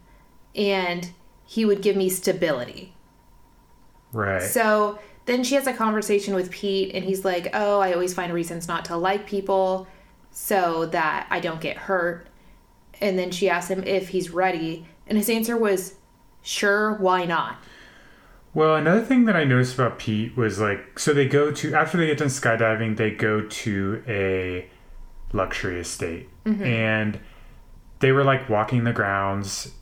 and 0.55 1.11
he 1.45 1.65
would 1.65 1.83
give 1.83 1.97
me 1.97 2.09
stability. 2.09 2.95
Right. 4.13 4.43
So 4.43 4.99
then 5.29 5.45
she 5.45 5.55
has 5.55 5.67
a 5.67 5.73
conversation 5.73 6.35
with 6.35 6.51
Pete, 6.51 6.95
and 6.95 7.05
he's 7.05 7.25
like, 7.25 7.49
Oh, 7.53 7.79
I 7.81 7.93
always 7.93 8.15
find 8.15 8.33
reasons 8.33 8.67
not 8.67 8.87
to 8.87 8.97
like 8.97 9.27
people 9.27 9.87
so 10.31 10.87
that 10.87 11.27
I 11.31 11.39
don't 11.39 11.61
get 11.61 11.77
hurt. 11.77 12.27
And 13.01 13.19
then 13.19 13.31
she 13.31 13.49
asked 13.49 13.71
him 13.71 13.85
if 13.85 14.09
he's 14.09 14.31
ready, 14.31 14.87
and 15.07 15.19
his 15.19 15.29
answer 15.29 15.57
was, 15.57 15.95
Sure, 16.43 16.95
why 16.95 17.27
not? 17.27 17.59
Well, 18.55 18.77
another 18.77 19.05
thing 19.05 19.27
that 19.27 19.37
I 19.37 19.45
noticed 19.45 19.75
about 19.75 19.99
Pete 19.99 20.37
was 20.37 20.59
like, 20.59 20.99
so 20.99 21.13
they 21.13 21.29
go 21.29 21.53
to 21.53 21.75
after 21.75 21.99
they 21.99 22.07
get 22.07 22.19
done 22.19 22.29
skydiving, 22.29 22.97
they 22.97 23.11
go 23.11 23.43
to 23.43 24.03
a 24.09 24.69
luxury 25.33 25.79
estate, 25.79 26.29
mm-hmm. 26.45 26.65
and 26.65 27.21
they 28.01 28.13
were 28.13 28.25
like 28.25 28.49
walking 28.49 28.85
the 28.85 28.93
grounds, 28.93 29.73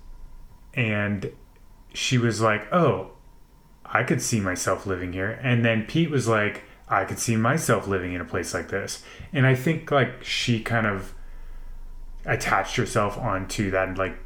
and 0.74 1.30
she 1.94 2.18
was 2.18 2.40
like, 2.40 2.66
"Oh, 2.72 3.12
I 3.92 4.02
could 4.02 4.20
see 4.22 4.40
myself 4.40 4.86
living 4.86 5.12
here," 5.12 5.38
and 5.42 5.64
then 5.64 5.84
Pete 5.86 6.10
was 6.10 6.28
like, 6.28 6.64
"I 6.88 7.04
could 7.04 7.18
see 7.18 7.36
myself 7.36 7.86
living 7.86 8.12
in 8.12 8.20
a 8.20 8.24
place 8.24 8.54
like 8.54 8.68
this," 8.68 9.02
and 9.32 9.46
I 9.46 9.54
think 9.54 9.90
like 9.90 10.22
she 10.24 10.60
kind 10.60 10.86
of 10.86 11.14
attached 12.26 12.76
herself 12.76 13.16
onto 13.16 13.70
that 13.70 13.96
like 13.96 14.18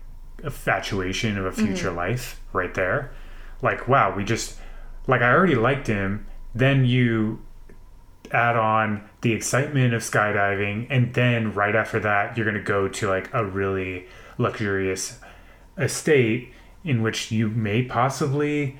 infatuation 0.42 1.38
of 1.38 1.44
a 1.44 1.50
mm-hmm. 1.50 1.66
future 1.66 1.90
life 1.90 2.40
right 2.52 2.74
there. 2.74 3.12
Like 3.62 3.86
wow 3.86 4.14
we 4.16 4.24
just 4.24 4.58
like 5.06 5.22
i 5.22 5.30
already 5.30 5.54
liked 5.54 5.86
him. 5.86 6.26
Then 6.54 6.84
you 6.84 7.42
add 8.32 8.56
on 8.56 9.08
the 9.22 9.32
excitement 9.32 9.92
of 9.94 10.02
skydiving. 10.02 10.86
And 10.88 11.14
then 11.14 11.52
right 11.52 11.76
after 11.76 12.00
that 12.00 12.36
you're 12.36 12.44
going 12.44 12.56
to 12.56 12.62
go 12.62 12.88
to 12.88 13.08
like 13.08 13.28
a 13.32 13.44
really 13.44 14.06
luxurious 14.38 15.18
estate 15.76 16.52
in 16.84 17.02
which 17.02 17.30
you 17.30 17.48
may 17.48 17.82
possibly 17.82 18.78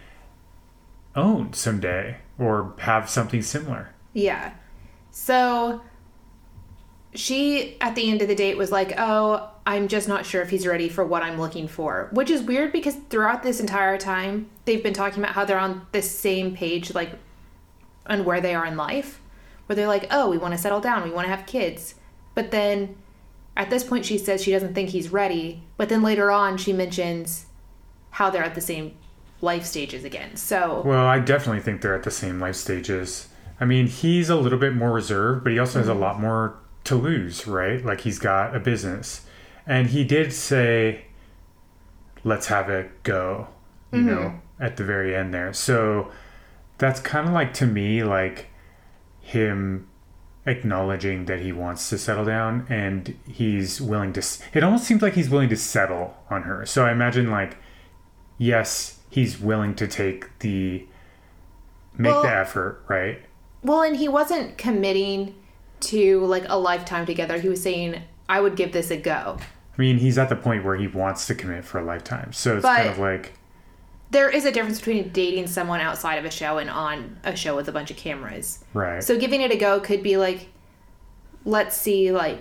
own 1.16 1.52
someday 1.52 2.16
or 2.38 2.74
have 2.78 3.08
something 3.08 3.42
similar 3.42 3.92
Yeah. 4.12 4.52
So 5.10 5.82
she, 7.14 7.76
at 7.80 7.94
the 7.96 8.08
end 8.10 8.22
of 8.22 8.28
the 8.28 8.34
date, 8.34 8.56
was 8.56 8.70
like, 8.70 8.94
Oh, 8.96 9.50
I'm 9.66 9.88
just 9.88 10.08
not 10.08 10.24
sure 10.24 10.42
if 10.42 10.50
he's 10.50 10.66
ready 10.66 10.88
for 10.88 11.04
what 11.04 11.22
I'm 11.22 11.40
looking 11.40 11.68
for. 11.68 12.08
Which 12.12 12.30
is 12.30 12.42
weird 12.42 12.72
because 12.72 12.94
throughout 13.08 13.42
this 13.42 13.60
entire 13.60 13.98
time, 13.98 14.48
they've 14.64 14.82
been 14.82 14.94
talking 14.94 15.22
about 15.22 15.34
how 15.34 15.44
they're 15.44 15.58
on 15.58 15.86
the 15.92 16.02
same 16.02 16.54
page, 16.54 16.94
like, 16.94 17.12
on 18.06 18.24
where 18.24 18.40
they 18.40 18.54
are 18.54 18.66
in 18.66 18.76
life. 18.76 19.20
Where 19.66 19.76
they're 19.76 19.88
like, 19.88 20.06
Oh, 20.10 20.30
we 20.30 20.38
want 20.38 20.54
to 20.54 20.58
settle 20.58 20.80
down, 20.80 21.02
we 21.02 21.10
want 21.10 21.26
to 21.26 21.34
have 21.34 21.46
kids. 21.46 21.96
But 22.34 22.50
then 22.52 22.96
at 23.56 23.70
this 23.70 23.84
point, 23.84 24.06
she 24.06 24.16
says 24.16 24.42
she 24.42 24.52
doesn't 24.52 24.74
think 24.74 24.90
he's 24.90 25.10
ready. 25.10 25.62
But 25.76 25.88
then 25.88 26.02
later 26.02 26.30
on, 26.30 26.56
she 26.56 26.72
mentions 26.72 27.46
how 28.10 28.30
they're 28.30 28.44
at 28.44 28.54
the 28.54 28.60
same 28.60 28.96
life 29.40 29.64
stages 29.64 30.04
again. 30.04 30.36
So, 30.36 30.82
Well, 30.84 31.06
I 31.06 31.18
definitely 31.18 31.62
think 31.62 31.80
they're 31.80 31.94
at 31.94 32.02
the 32.02 32.10
same 32.10 32.40
life 32.40 32.56
stages. 32.56 33.28
I 33.60 33.64
mean, 33.64 33.86
he's 33.86 34.30
a 34.30 34.36
little 34.36 34.58
bit 34.58 34.74
more 34.74 34.92
reserved, 34.92 35.44
but 35.44 35.52
he 35.52 35.58
also 35.58 35.78
has 35.78 35.88
a 35.88 35.92
mm-hmm. 35.92 36.00
lot 36.00 36.20
more 36.20 36.58
to 36.84 36.94
lose, 36.94 37.46
right? 37.46 37.84
Like 37.84 38.00
he's 38.02 38.18
got 38.18 38.56
a 38.56 38.60
business. 38.60 39.26
And 39.66 39.88
he 39.88 40.04
did 40.04 40.32
say, 40.32 41.04
let's 42.24 42.46
have 42.46 42.70
it 42.70 43.02
go, 43.02 43.48
you 43.92 44.00
know, 44.00 44.16
mm-hmm. 44.16 44.62
at 44.62 44.76
the 44.76 44.84
very 44.84 45.14
end 45.14 45.32
there. 45.32 45.52
So 45.52 46.10
that's 46.78 47.00
kind 47.00 47.28
of 47.28 47.34
like 47.34 47.52
to 47.54 47.66
me, 47.66 48.02
like 48.02 48.46
him 49.20 49.86
acknowledging 50.46 51.26
that 51.26 51.40
he 51.40 51.52
wants 51.52 51.90
to 51.90 51.98
settle 51.98 52.24
down 52.24 52.66
and 52.68 53.16
he's 53.28 53.80
willing 53.80 54.12
to, 54.14 54.22
it 54.54 54.64
almost 54.64 54.84
seems 54.84 55.02
like 55.02 55.14
he's 55.14 55.28
willing 55.28 55.50
to 55.50 55.56
settle 55.56 56.16
on 56.30 56.42
her. 56.42 56.64
So 56.64 56.86
I 56.86 56.92
imagine, 56.92 57.30
like, 57.30 57.58
yes, 58.38 58.99
he's 59.10 59.38
willing 59.40 59.74
to 59.74 59.86
take 59.86 60.38
the, 60.38 60.86
make 61.98 62.12
Well- 62.12 62.22
the 62.22 62.30
effort, 62.34 62.82
right? 62.88 63.20
Well, 63.62 63.82
and 63.82 63.94
he 63.96 64.08
wasn't 64.08 64.56
committing 64.56 65.34
to 65.80 66.24
like 66.24 66.44
a 66.48 66.58
lifetime 66.58 67.04
together. 67.04 67.38
He 67.38 67.48
was 67.50 67.62
saying, 67.62 68.00
I 68.28 68.40
would 68.40 68.56
give 68.56 68.72
this 68.72 68.90
a 68.90 68.96
go. 68.96 69.36
I 69.76 69.80
mean, 69.80 69.98
he's 69.98 70.16
at 70.16 70.28
the 70.30 70.36
point 70.36 70.64
where 70.64 70.76
he 70.76 70.86
wants 70.86 71.26
to 71.26 71.34
commit 71.34 71.64
for 71.64 71.78
a 71.78 71.84
lifetime. 71.84 72.32
So 72.32 72.54
it's 72.56 72.62
But- 72.62 72.76
kind 72.76 72.88
of 72.88 72.98
like, 72.98 73.34
There 74.12 74.28
is 74.28 74.44
a 74.44 74.50
difference 74.50 74.78
between 74.78 75.10
dating 75.10 75.46
someone 75.46 75.80
outside 75.80 76.16
of 76.16 76.24
a 76.24 76.30
show 76.30 76.58
and 76.58 76.68
on 76.70 77.18
a 77.22 77.36
show 77.36 77.54
with 77.54 77.68
a 77.68 77.72
bunch 77.72 77.90
of 77.90 77.96
cameras. 77.96 78.64
right. 78.74 79.04
So 79.04 79.16
giving 79.18 79.40
it 79.40 79.52
a 79.52 79.56
go 79.56 79.78
could 79.78 80.02
be 80.02 80.16
like, 80.16 80.48
let's 81.44 81.76
see, 81.76 82.10
like, 82.12 82.40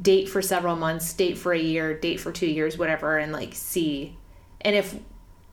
date 0.00 0.28
for 0.28 0.40
several 0.42 0.74
months, 0.76 1.12
date 1.12 1.36
for 1.38 1.52
a 1.52 1.58
year, 1.58 1.94
date 1.98 2.18
for 2.18 2.32
two 2.32 2.46
years, 2.48 2.78
whatever, 2.78 3.18
and 3.18 3.32
like 3.32 3.54
see. 3.54 4.16
And 4.62 4.74
if, 4.74 4.96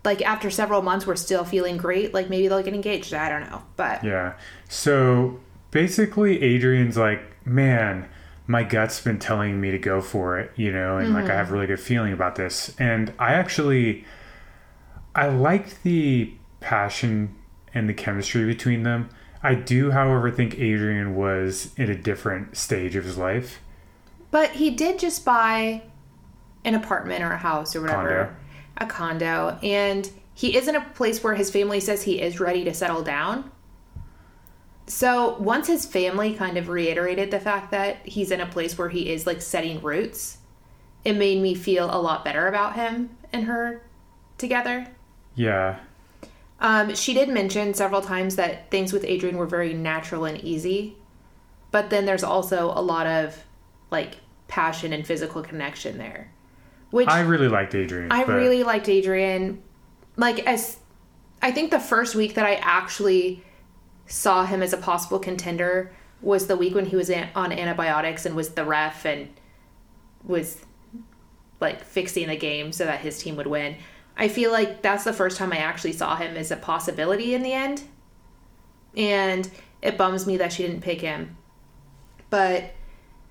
like, 0.03 0.21
after 0.21 0.49
several 0.49 0.81
months 0.81 1.05
we're 1.05 1.15
still 1.15 1.43
feeling 1.43 1.77
great, 1.77 2.13
like 2.13 2.29
maybe 2.29 2.47
they'll 2.47 2.63
get 2.63 2.73
engaged. 2.73 3.13
I 3.13 3.29
don't 3.29 3.49
know. 3.49 3.63
But 3.75 4.03
Yeah. 4.03 4.33
So 4.67 5.39
basically, 5.71 6.41
Adrian's 6.41 6.97
like, 6.97 7.45
man, 7.45 8.07
my 8.47 8.63
gut's 8.63 8.99
been 9.01 9.19
telling 9.19 9.61
me 9.61 9.71
to 9.71 9.77
go 9.77 10.01
for 10.01 10.39
it, 10.39 10.51
you 10.55 10.71
know, 10.71 10.97
and 10.97 11.13
like 11.13 11.25
I 11.25 11.27
mm-hmm. 11.27 11.37
have 11.37 11.49
a 11.51 11.53
really 11.53 11.67
good 11.67 11.79
feeling 11.79 12.13
about 12.13 12.35
this. 12.35 12.75
And 12.79 13.13
I 13.19 13.33
actually, 13.33 14.05
I 15.13 15.27
liked 15.27 15.83
the 15.83 16.33
passion 16.59 17.35
and 17.73 17.87
the 17.87 17.93
chemistry 17.93 18.45
between 18.45 18.83
them. 18.83 19.09
I 19.43 19.55
do, 19.55 19.91
however, 19.91 20.31
think 20.31 20.59
Adrian 20.59 21.15
was 21.15 21.71
in 21.77 21.89
a 21.89 21.95
different 21.95 22.57
stage 22.57 22.95
of 22.95 23.05
his 23.05 23.17
life. 23.17 23.59
But 24.31 24.51
he 24.51 24.71
did 24.71 24.99
just 24.99 25.23
buy 25.23 25.83
an 26.65 26.75
apartment 26.75 27.23
or 27.23 27.31
a 27.31 27.37
house 27.37 27.75
or 27.75 27.81
whatever, 27.81 28.01
Condo. 28.01 28.35
A 28.79 28.85
condo, 28.85 29.57
and 29.61 30.09
he 30.33 30.55
is 30.55 30.67
in 30.67 30.75
a 30.75 30.81
place 30.81 31.23
where 31.23 31.35
his 31.35 31.51
family 31.51 31.79
says 31.79 32.03
he 32.03 32.21
is 32.21 32.39
ready 32.39 32.63
to 32.63 32.73
settle 32.73 33.03
down. 33.03 33.51
So 34.87 35.37
once 35.37 35.67
his 35.67 35.85
family 35.85 36.33
kind 36.33 36.57
of 36.57 36.67
reiterated 36.67 37.29
the 37.29 37.39
fact 37.39 37.71
that 37.71 37.97
he's 38.07 38.31
in 38.31 38.41
a 38.41 38.47
place 38.47 38.77
where 38.77 38.89
he 38.89 39.11
is 39.11 39.27
like 39.27 39.41
setting 39.41 39.81
roots, 39.81 40.37
it 41.05 41.13
made 41.13 41.41
me 41.41 41.53
feel 41.55 41.85
a 41.85 42.01
lot 42.01 42.25
better 42.25 42.47
about 42.47 42.75
him 42.75 43.15
and 43.31 43.45
her 43.45 43.81
together. 44.37 44.87
Yeah. 45.35 45.79
Um, 46.59 46.95
she 46.95 47.13
did 47.13 47.29
mention 47.29 47.73
several 47.73 48.01
times 48.01 48.35
that 48.35 48.69
things 48.71 48.91
with 48.91 49.05
Adrian 49.05 49.37
were 49.37 49.45
very 49.45 49.73
natural 49.73 50.25
and 50.25 50.43
easy, 50.43 50.97
but 51.71 51.89
then 51.89 52.05
there's 52.05 52.23
also 52.23 52.71
a 52.75 52.81
lot 52.81 53.07
of 53.07 53.45
like 53.91 54.17
passion 54.47 54.91
and 54.91 55.05
physical 55.05 55.41
connection 55.41 55.97
there, 55.97 56.31
which 56.91 57.07
I 57.07 57.19
I, 57.19 57.21
really 57.21 57.47
liked 57.47 57.75
Adrian. 57.75 58.11
but- 58.23 58.35
really 58.35 58.63
liked 58.63 58.89
Adrian. 58.89 59.61
Like 60.15 60.39
as 60.45 60.77
I 61.41 61.51
think 61.51 61.71
the 61.71 61.79
first 61.79 62.15
week 62.15 62.35
that 62.35 62.45
I 62.45 62.55
actually 62.55 63.43
saw 64.07 64.45
him 64.45 64.61
as 64.61 64.73
a 64.73 64.77
possible 64.77 65.19
contender 65.19 65.91
was 66.21 66.47
the 66.47 66.57
week 66.57 66.75
when 66.75 66.85
he 66.87 66.95
was 66.95 67.09
an- 67.09 67.29
on 67.35 67.51
antibiotics 67.51 68.25
and 68.25 68.35
was 68.35 68.49
the 68.49 68.65
ref 68.65 69.05
and 69.05 69.29
was 70.23 70.65
like 71.61 71.83
fixing 71.83 72.27
the 72.27 72.35
game 72.35 72.71
so 72.71 72.85
that 72.85 73.01
his 73.01 73.21
team 73.21 73.35
would 73.35 73.47
win. 73.47 73.77
I 74.17 74.27
feel 74.27 74.51
like 74.51 74.81
that's 74.81 75.05
the 75.05 75.13
first 75.13 75.37
time 75.37 75.53
I 75.53 75.57
actually 75.57 75.93
saw 75.93 76.15
him 76.17 76.35
as 76.35 76.51
a 76.51 76.57
possibility 76.57 77.33
in 77.33 77.41
the 77.41 77.53
end. 77.53 77.83
And 78.97 79.49
it 79.81 79.97
bums 79.97 80.27
me 80.27 80.37
that 80.37 80.51
she 80.51 80.63
didn't 80.63 80.81
pick 80.81 80.99
him. 80.99 81.37
But 82.29 82.73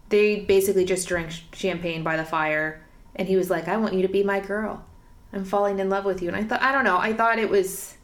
they 0.09 0.41
basically 0.41 0.87
just 0.87 1.07
drank 1.07 1.33
champagne 1.53 2.03
by 2.03 2.17
the 2.17 2.25
fire 2.25 2.87
and 3.17 3.29
he 3.29 3.37
was 3.37 3.51
like, 3.51 3.69
"I 3.69 3.77
want 3.77 3.95
you 3.95 4.03
to 4.03 4.09
be 4.09 4.23
my 4.23 4.41
girl. 4.41 4.85
I'm 5.33 5.45
falling 5.45 5.79
in 5.79 5.89
love 5.91 6.05
with 6.05 6.23
you." 6.23 6.29
And 6.29 6.37
I 6.37 6.45
thought 6.45 6.63
I 6.63 6.73
don't 6.73 6.85
know, 6.85 6.99
I 6.99 7.13
thought 7.13 7.39
it 7.39 7.51
was 7.51 7.97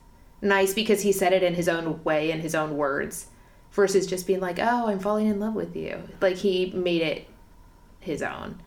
nice 0.43 0.75
because 0.75 1.03
he 1.03 1.13
said 1.13 1.33
it 1.33 1.43
in 1.43 1.55
his 1.55 1.69
own 1.69 2.03
way 2.05 2.31
in 2.31 2.41
his 2.41 2.55
own 2.55 2.77
words 2.77 3.29
versus 3.73 4.07
just 4.07 4.27
being 4.27 4.41
like, 4.41 4.59
"Oh, 4.59 4.89
I'm 4.89 4.99
falling 4.99 5.27
in 5.27 5.41
love 5.41 5.55
with 5.55 5.75
you." 5.77 5.99
Like 6.21 6.37
he 6.37 6.71
made 6.75 7.03
it 7.03 7.27
his 8.01 8.23
own. 8.23 8.61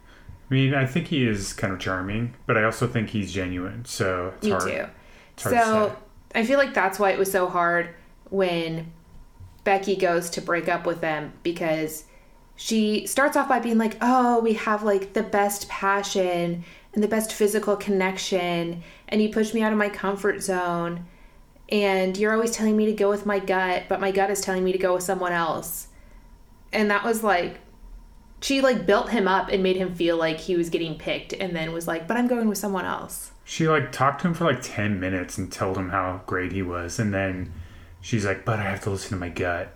I 0.50 0.53
mean, 0.53 0.74
I 0.74 0.86
think 0.86 1.08
he 1.08 1.25
is 1.27 1.51
kind 1.53 1.74
of 1.74 1.79
charming, 1.79 2.34
but 2.46 2.58
I 2.58 2.63
also 2.63 2.88
think 2.88 3.10
he's 3.10 3.32
genuine. 3.34 3.84
So 3.86 4.34
it's 4.38 4.46
Me 4.46 4.51
hard. 4.51 4.63
too. 4.63 4.86
It's 5.34 5.44
hard 5.44 5.56
to 5.56 5.62
So 5.63 5.89
say. 5.89 6.39
I 6.39 6.46
feel 6.46 6.58
like 6.58 6.74
that's 6.74 7.00
why 7.00 7.12
it 7.12 7.20
was 7.20 7.32
so 7.32 7.48
hard 7.48 7.89
when 8.29 8.91
Becky 9.65 9.96
goes 9.98 10.29
to 10.32 10.41
break 10.41 10.70
up 10.70 10.86
with 10.86 11.01
them 11.01 11.34
because 11.44 12.06
she 12.58 13.08
starts 13.08 13.38
off 13.38 13.48
by 13.48 13.60
being 13.60 13.78
like, 13.78 13.96
"Oh, 14.02 14.42
we 14.42 14.54
have 14.54 14.84
like 14.84 15.14
the 15.14 15.24
best 15.24 15.70
passion 15.70 16.66
and 16.94 17.04
the 17.04 17.08
best 17.08 17.32
physical 17.32 17.78
connection, 17.78 18.84
and 19.08 19.22
you 19.22 19.30
push 19.30 19.54
me 19.54 19.62
out 19.62 19.72
of 19.72 19.78
my 19.78 19.90
comfort 19.90 20.42
zone, 20.42 21.06
and 21.70 22.18
you're 22.18 22.34
always 22.34 22.52
telling 22.52 22.76
me 22.76 22.86
to 22.88 22.94
go 22.94 23.10
with 23.10 23.26
my 23.26 23.40
gut, 23.40 23.84
but 23.88 24.02
my 24.02 24.12
gut 24.12 24.30
is 24.30 24.42
telling 24.42 24.64
me 24.64 24.72
to 24.74 24.78
go 24.78 24.96
with 24.96 25.04
someone 25.04 25.32
else." 25.32 25.88
And 26.74 26.92
that 26.92 27.06
was 27.06 27.24
like 27.24 27.60
she 28.40 28.62
like 28.62 28.86
built 28.86 29.10
him 29.10 29.28
up 29.28 29.50
and 29.50 29.64
made 29.64 29.78
him 29.78 29.96
feel 29.96 30.18
like 30.18 30.40
he 30.40 30.56
was 30.56 30.70
getting 30.70 30.96
picked 30.96 31.34
and 31.34 31.56
then 31.56 31.72
was 31.72 31.88
like, 31.88 32.08
"But 32.08 32.18
I'm 32.18 32.28
going 32.28 32.50
with 32.50 32.58
someone 32.58 32.86
else." 32.86 33.32
She 33.44 33.68
like 33.68 33.92
talked 33.94 34.22
to 34.22 34.28
him 34.28 34.34
for 34.34 34.44
like 34.44 34.62
10 34.62 35.00
minutes 35.00 35.38
and 35.38 35.50
told 35.50 35.78
him 35.78 35.90
how 35.90 36.22
great 36.26 36.52
he 36.52 36.62
was. 36.62 37.00
And 37.00 37.14
then 37.14 37.54
she's 38.02 38.26
like, 38.26 38.44
but 38.44 38.60
I 38.60 38.64
have 38.64 38.82
to 38.82 38.90
listen 38.90 39.12
to 39.12 39.16
my 39.16 39.30
gut. 39.30 39.74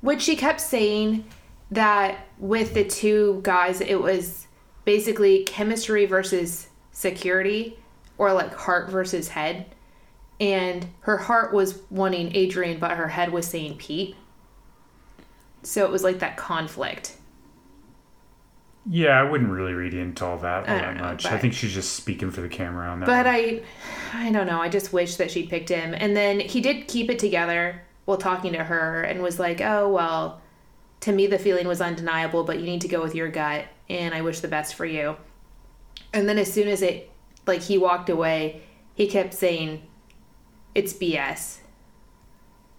Which 0.00 0.22
she 0.22 0.36
kept 0.36 0.60
saying 0.60 1.24
that 1.70 2.26
with 2.38 2.74
the 2.74 2.84
two 2.84 3.40
guys, 3.42 3.80
it 3.80 4.00
was 4.00 4.46
basically 4.84 5.44
chemistry 5.44 6.06
versus 6.06 6.68
security, 6.92 7.78
or 8.18 8.32
like 8.32 8.54
heart 8.54 8.90
versus 8.90 9.28
head. 9.28 9.66
And 10.40 10.86
her 11.00 11.18
heart 11.18 11.52
was 11.52 11.80
wanting 11.90 12.34
Adrian, 12.34 12.78
but 12.78 12.92
her 12.92 13.08
head 13.08 13.30
was 13.30 13.46
saying 13.46 13.76
Pete. 13.76 14.16
So 15.62 15.84
it 15.84 15.90
was 15.90 16.02
like 16.02 16.20
that 16.20 16.36
conflict. 16.36 17.16
Yeah, 18.88 19.20
I 19.20 19.22
wouldn't 19.22 19.50
really 19.50 19.74
read 19.74 19.92
into 19.92 20.24
all 20.24 20.38
that 20.38 20.68
all 20.68 20.78
that 20.78 20.96
know, 20.96 21.02
much. 21.02 21.26
I 21.26 21.36
think 21.36 21.52
she's 21.52 21.72
just 21.72 21.92
speaking 21.92 22.30
for 22.30 22.40
the 22.40 22.48
camera 22.48 22.88
on 22.88 23.00
that. 23.00 23.06
But 23.06 23.26
one. 23.26 23.34
I, 23.34 23.62
I 24.14 24.32
don't 24.32 24.46
know. 24.46 24.60
I 24.60 24.70
just 24.70 24.92
wish 24.92 25.16
that 25.16 25.30
she 25.30 25.46
picked 25.46 25.68
him. 25.68 25.94
And 25.94 26.16
then 26.16 26.40
he 26.40 26.62
did 26.62 26.88
keep 26.88 27.10
it 27.10 27.18
together 27.18 27.82
while 28.06 28.16
talking 28.16 28.54
to 28.54 28.64
her 28.64 29.02
and 29.02 29.22
was 29.22 29.38
like, 29.38 29.60
"Oh 29.60 29.90
well, 29.90 30.40
to 31.00 31.12
me 31.12 31.26
the 31.26 31.38
feeling 31.38 31.66
was 31.66 31.80
undeniable, 31.80 32.44
but 32.44 32.58
you 32.58 32.66
need 32.66 32.80
to 32.82 32.88
go 32.88 33.02
with 33.02 33.14
your 33.14 33.28
gut, 33.28 33.64
and 33.88 34.14
I 34.14 34.20
wish 34.22 34.40
the 34.40 34.48
best 34.48 34.74
for 34.74 34.86
you." 34.86 35.16
And 36.12 36.28
then 36.28 36.38
as 36.38 36.52
soon 36.52 36.68
as 36.68 36.82
it, 36.82 37.10
like 37.46 37.62
he 37.62 37.78
walked 37.78 38.08
away, 38.10 38.62
he 38.94 39.06
kept 39.06 39.34
saying, 39.34 39.82
"It's 40.74 40.92
BS." 40.92 41.58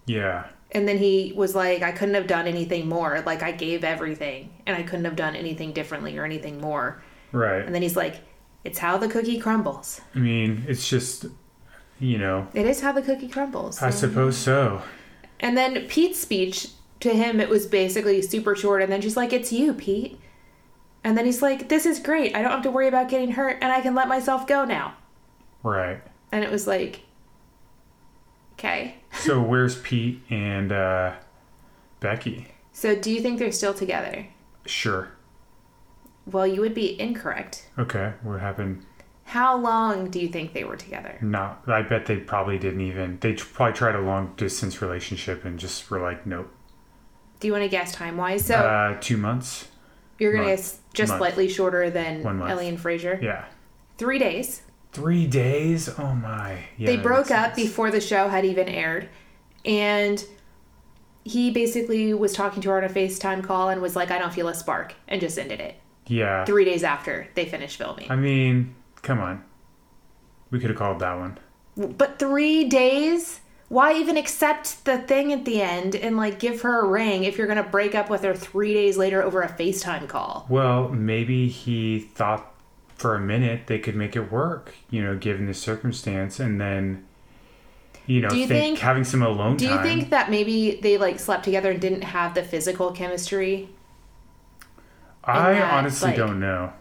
yeah, 0.06 0.46
And 0.74 0.88
then 0.88 0.98
he 0.98 1.34
was 1.36 1.54
like, 1.56 1.82
"I 1.84 1.92
couldn't 1.92 2.16
have 2.16 2.28
done 2.28 2.48
anything 2.48 2.88
more. 2.88 3.22
Like 3.26 3.44
I 3.44 3.52
gave 3.52 3.84
everything, 3.84 4.50
and 4.66 4.76
I 4.76 4.84
couldn't 4.84 5.06
have 5.06 5.16
done 5.16 5.36
anything 5.36 5.74
differently 5.74 6.18
or 6.18 6.26
anything 6.26 6.60
more." 6.62 7.02
right. 7.32 7.66
And 7.66 7.74
then 7.74 7.82
he's 7.82 7.96
like, 7.96 8.22
"It's 8.64 8.80
how 8.80 8.98
the 8.98 9.08
cookie 9.08 9.40
crumbles." 9.40 10.02
I 10.16 10.20
mean, 10.20 10.66
it's 10.68 10.88
just, 10.90 11.26
you 12.00 12.18
know, 12.18 12.48
It 12.54 12.66
is 12.66 12.82
how 12.82 12.92
the 12.92 13.02
cookie 13.02 13.28
crumbles. 13.28 13.82
I 13.82 13.90
suppose 13.90 14.38
so. 14.38 14.82
And 15.40 15.58
then 15.58 15.88
Pete's 15.88 16.20
speech 16.20 16.70
to 17.02 17.14
him, 17.14 17.40
it 17.40 17.50
was 17.50 17.66
basically 17.66 18.22
super 18.22 18.56
short. 18.56 18.82
And 18.82 18.92
then 18.92 19.02
she's 19.02 19.18
like, 19.18 19.34
It's 19.34 19.52
you, 19.52 19.74
Pete. 19.74 20.20
And 21.04 21.18
then 21.18 21.26
he's 21.26 21.42
like, 21.42 21.70
This 21.70 21.86
is 21.86 22.00
great. 22.00 22.36
I 22.36 22.42
don't 22.42 22.52
have 22.52 22.64
to 22.64 22.72
worry 22.72 22.88
about 22.88 23.10
getting 23.10 23.32
hurt 23.32 23.58
and 23.62 23.72
I 23.72 23.82
can 23.82 23.96
let 23.96 24.08
myself 24.08 24.48
go 24.48 24.66
now. 24.66 24.96
Right. 25.64 26.02
And 26.32 26.44
it 26.44 26.52
was 26.52 26.68
like, 26.68 27.02
Okay. 28.54 28.96
So 29.14 29.42
where's 29.42 29.78
Pete 29.82 30.22
and 30.30 30.72
uh, 30.72 31.16
Becky? 32.00 32.48
So 32.72 32.96
do 32.96 33.12
you 33.12 33.22
think 33.22 33.40
they're 33.40 33.52
still 33.52 33.74
together? 33.74 34.26
Sure. 34.66 35.12
Well, 36.26 36.48
you 36.48 36.62
would 36.62 36.74
be 36.74 37.00
incorrect. 37.00 37.68
Okay. 37.78 38.14
What 38.24 38.40
happened? 38.40 38.86
How 39.26 39.58
long 39.58 40.10
do 40.10 40.20
you 40.20 40.28
think 40.28 40.54
they 40.54 40.64
were 40.64 40.76
together? 40.76 41.18
No, 41.22 41.56
I 41.68 41.82
bet 41.84 42.06
they 42.06 42.18
probably 42.18 42.58
didn't 42.58 42.82
even. 42.82 43.18
They 43.20 43.34
probably 43.34 43.74
tried 43.74 43.96
a 43.96 44.02
long 44.02 44.34
distance 44.36 44.82
relationship 44.82 45.46
and 45.46 45.60
just 45.60 45.90
were 45.90 46.02
like, 46.02 46.26
nope. 46.26 46.52
Do 47.42 47.48
you 47.48 47.52
want 47.54 47.64
to 47.64 47.70
guess 47.70 47.92
time 47.92 48.16
wise? 48.16 48.46
So 48.46 48.56
uh, 48.56 48.98
two 49.02 49.18
months. 49.18 49.68
you're 50.20 50.32
going 50.32 50.44
to 50.46 50.50
month. 50.52 50.62
guess 50.62 50.80
just 50.94 51.10
Month. 51.10 51.20
slightly 51.20 51.50
shorter 51.50 51.90
than 51.90 52.24
One 52.24 52.38
month. 52.38 52.52
Elly 52.52 52.70
and 52.70 52.80
Frazer? 52.80 53.20
Yeah. 53.22 53.46
Three 53.98 54.18
days. 54.20 54.62
Three 54.94 55.28
days. 55.28 55.90
Oh 56.00 56.14
my. 56.16 56.60
Yeah, 56.78 56.88
they 56.88 56.98
broke 56.98 57.32
up 57.32 57.56
before 57.56 57.92
the 57.92 58.02
show 58.02 58.28
had 58.30 58.46
even 58.46 58.68
aired 58.70 59.10
and 59.66 60.24
he 61.24 61.52
basically 61.52 62.14
was 62.16 62.34
talking 62.34 62.62
to 62.64 62.70
her 62.70 62.78
on 62.78 62.84
a 62.84 62.90
facetime 62.90 63.44
call 63.44 63.70
and 63.70 63.80
was 63.80 63.96
like 63.96 64.10
i 64.10 64.18
don't 64.18 64.34
feel 64.34 64.48
a 64.48 64.56
spark 64.56 64.96
and 65.08 65.22
just 65.22 65.38
ended 65.38 65.60
it 65.60 65.76
Yeah. 66.08 66.46
three 66.46 66.66
days 66.66 66.84
after 66.84 67.28
they 67.36 67.46
finished 67.46 67.78
filming 67.78 68.10
I 68.10 68.16
mean, 68.16 68.74
come 69.04 69.20
on. 69.20 69.44
We 70.50 70.60
could 70.60 70.72
have 70.72 70.80
called 70.80 70.98
that 71.00 71.14
one. 71.20 71.38
but 71.96 72.18
three 72.18 72.64
days 72.66 73.40
why 73.72 73.94
even 73.94 74.18
accept 74.18 74.84
the 74.84 74.98
thing 74.98 75.32
at 75.32 75.46
the 75.46 75.62
end 75.62 75.96
and 75.96 76.18
like 76.18 76.40
give 76.40 76.60
her 76.62 76.82
a 76.82 76.88
ring 76.88 77.24
if 77.24 77.38
you're 77.38 77.48
gonna 77.48 77.64
break 77.64 77.96
up 77.96 78.10
with 78.10 78.22
her 78.22 78.34
three 78.36 78.74
days 78.74 78.98
later 78.98 79.24
over 79.24 79.42
a 79.42 79.48
facetime 79.48 80.08
call 80.10 80.46
Well, 80.50 80.90
maybe 80.90 81.48
he 81.48 82.00
thought 82.00 82.54
for 82.96 83.16
a 83.16 83.20
minute 83.22 83.68
they 83.68 83.80
could 83.80 83.96
make 83.96 84.16
it 84.18 84.30
work, 84.30 84.76
you 84.90 85.02
know, 85.02 85.16
given 85.18 85.46
the 85.48 85.54
circumstance, 85.54 86.38
and 86.40 86.60
then, 86.60 87.06
you 88.06 88.20
know, 88.20 88.28
Do 88.30 88.38
you 88.38 88.46
think, 88.46 88.62
think- 88.76 88.80
having 88.80 89.06
some 89.06 89.22
alone 89.24 89.56
time. 89.56 89.58
do 89.58 89.66
you 89.68 89.82
think 89.82 90.10
that 90.10 90.30
maybe 90.30 90.80
they 90.82 90.98
like 90.98 91.18
slept 91.18 91.46
together 91.46 91.72
and 91.72 91.80
didn't 91.80 92.04
have 92.04 92.34
the 92.34 92.44
physical 92.44 92.92
chemistry 92.92 93.70
I 95.24 95.54
that, 95.54 95.74
honestly 95.74 96.10
like- 96.10 96.18
don't 96.18 96.40
know. 96.42 96.74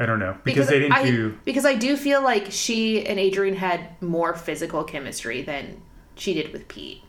I 0.00 0.06
don't 0.06 0.18
know 0.20 0.36
because, 0.44 0.68
they 0.68 0.78
didn't 0.78 0.92
I, 0.92 1.04
do. 1.10 1.38
because 1.44 1.66
I 1.66 1.74
do 1.74 1.96
feel 1.96 2.22
like 2.22 2.46
she 2.50 3.04
and 3.04 3.18
Adrian 3.18 3.54
had 3.56 4.00
more 4.00 4.32
physical 4.34 4.84
chemistry 4.84 5.42
than 5.42 5.80
she 6.18 6.34
did 6.34 6.52
with 6.52 6.68
Pete. 6.68 7.02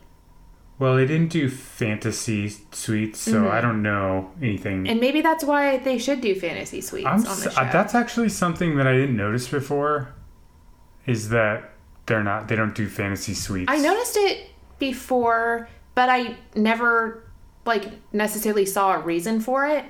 Well, 0.78 0.96
they 0.96 1.04
didn't 1.06 1.28
do 1.28 1.50
fantasy 1.50 2.48
suites, 2.72 3.20
so 3.20 3.32
Mm-hmm. 3.42 3.50
I 3.52 3.60
don't 3.60 3.82
know 3.82 4.30
anything. 4.40 4.88
And 4.88 4.98
maybe 4.98 5.20
that's 5.20 5.44
why 5.44 5.76
they 5.76 5.98
should 5.98 6.22
do 6.22 6.34
fantasy 6.34 6.80
suites 6.80 7.06
I'm, 7.06 7.26
on 7.26 7.40
the 7.40 7.50
show. 7.50 7.60
uh, 7.60 7.70
that's 7.70 7.94
actually 7.94 8.30
something 8.30 8.76
that 8.76 8.86
I 8.86 8.92
didn't 8.94 9.16
notice 9.16 9.46
before. 9.48 10.14
Is 11.06 11.28
that 11.30 11.72
they're 12.06 12.24
not? 12.24 12.48
They 12.48 12.56
don't 12.56 12.74
do 12.74 12.88
fantasy 12.88 13.34
suites. 13.34 13.70
I 13.70 13.76
noticed 13.78 14.16
it 14.16 14.48
before, 14.78 15.68
but 15.94 16.08
I 16.08 16.36
never 16.56 17.24
like 17.66 17.90
necessarily 18.14 18.64
saw 18.64 18.94
a 18.94 18.98
reason 19.00 19.40
for 19.40 19.66
it. 19.66 19.84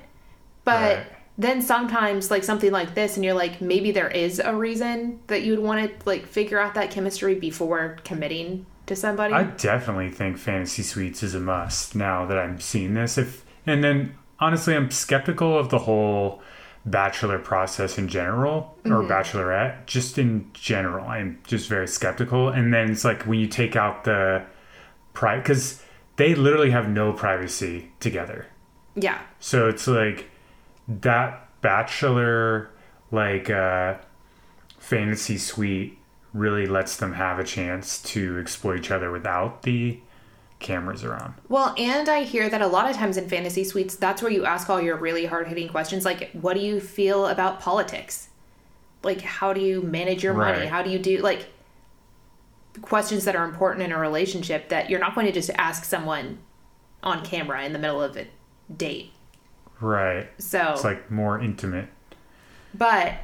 But 0.64 0.96
Right. 0.98 1.06
then 1.38 1.62
sometimes 1.62 2.30
like 2.32 2.42
something 2.44 2.72
like 2.72 2.94
this 2.94 3.14
and 3.16 3.24
you're 3.24 3.34
like 3.34 3.60
maybe 3.60 3.92
there 3.92 4.08
is 4.10 4.40
a 4.40 4.54
reason 4.54 5.20
that 5.28 5.42
you 5.42 5.52
would 5.52 5.64
want 5.64 5.88
to 5.88 6.06
like 6.06 6.26
figure 6.26 6.58
out 6.58 6.74
that 6.74 6.90
chemistry 6.90 7.34
before 7.36 7.96
committing 8.04 8.66
to 8.90 8.96
somebody. 8.96 9.32
I 9.34 9.44
definitely 9.44 10.10
think 10.10 10.36
fantasy 10.38 10.82
suites 10.82 11.22
is 11.22 11.34
a 11.34 11.40
must 11.40 11.94
now 11.96 12.26
that 12.26 12.38
I'm 12.38 12.60
seeing 12.60 12.94
this. 12.94 13.16
If 13.18 13.44
and 13.66 13.82
then 13.82 14.14
honestly, 14.38 14.74
I'm 14.76 14.90
skeptical 14.90 15.58
of 15.58 15.70
the 15.70 15.78
whole 15.78 16.42
bachelor 16.86 17.38
process 17.38 17.98
in 17.98 18.08
general 18.08 18.76
Mm-hmm. 18.84 18.92
or 18.92 19.02
bachelorette. 19.04 19.84
Just 19.86 20.16
in 20.18 20.50
general, 20.54 21.06
I'm 21.06 21.38
just 21.46 21.68
very 21.68 21.86
skeptical. 21.88 22.48
And 22.48 22.72
then 22.72 22.90
it's 22.90 23.04
like 23.04 23.24
when 23.24 23.38
you 23.38 23.46
take 23.46 23.76
out 23.76 24.04
the 24.04 24.42
private 25.12 25.42
because 25.42 25.82
they 26.16 26.34
literally 26.34 26.70
have 26.70 26.88
no 26.88 27.12
privacy 27.12 27.90
together. 28.00 28.46
yeah. 28.94 29.18
So 29.38 29.68
it's 29.68 29.86
like 29.86 30.30
that 30.88 31.46
bachelor 31.60 32.70
like 33.12 33.50
uh 33.50 33.94
fantasy 34.78 35.36
suite 35.36 35.98
really 36.32 36.66
lets 36.66 36.96
them 36.96 37.14
have 37.14 37.38
a 37.38 37.44
chance 37.44 38.00
to 38.02 38.38
explore 38.38 38.76
each 38.76 38.90
other 38.90 39.10
without 39.10 39.62
the 39.62 40.00
cameras 40.60 41.02
around. 41.04 41.34
Well, 41.48 41.74
and 41.78 42.08
I 42.08 42.22
hear 42.22 42.48
that 42.50 42.60
a 42.62 42.66
lot 42.66 42.88
of 42.90 42.96
times 42.96 43.16
in 43.16 43.28
fantasy 43.28 43.64
suites, 43.64 43.96
that's 43.96 44.22
where 44.22 44.30
you 44.30 44.44
ask 44.44 44.68
all 44.70 44.80
your 44.80 44.96
really 44.96 45.26
hard 45.26 45.48
hitting 45.48 45.68
questions 45.68 46.04
like, 46.04 46.30
what 46.32 46.54
do 46.54 46.60
you 46.60 46.80
feel 46.80 47.26
about 47.26 47.60
politics? 47.60 48.28
Like, 49.02 49.22
how 49.22 49.52
do 49.54 49.60
you 49.60 49.80
manage 49.82 50.22
your 50.22 50.34
money? 50.34 50.60
Right. 50.60 50.68
How 50.68 50.82
do 50.82 50.90
you 50.90 50.98
do, 50.98 51.18
like, 51.18 51.46
questions 52.82 53.24
that 53.24 53.34
are 53.34 53.44
important 53.44 53.82
in 53.82 53.92
a 53.92 53.98
relationship 53.98 54.68
that 54.68 54.90
you're 54.90 55.00
not 55.00 55.14
going 55.14 55.26
to 55.26 55.32
just 55.32 55.50
ask 55.56 55.84
someone 55.84 56.38
on 57.02 57.24
camera 57.24 57.64
in 57.64 57.72
the 57.72 57.78
middle 57.78 58.02
of 58.02 58.16
a 58.16 58.26
date. 58.76 59.10
Right. 59.80 60.28
So, 60.38 60.72
It's 60.74 60.84
like 60.84 61.10
more 61.10 61.40
intimate. 61.40 61.88
but 62.74 63.14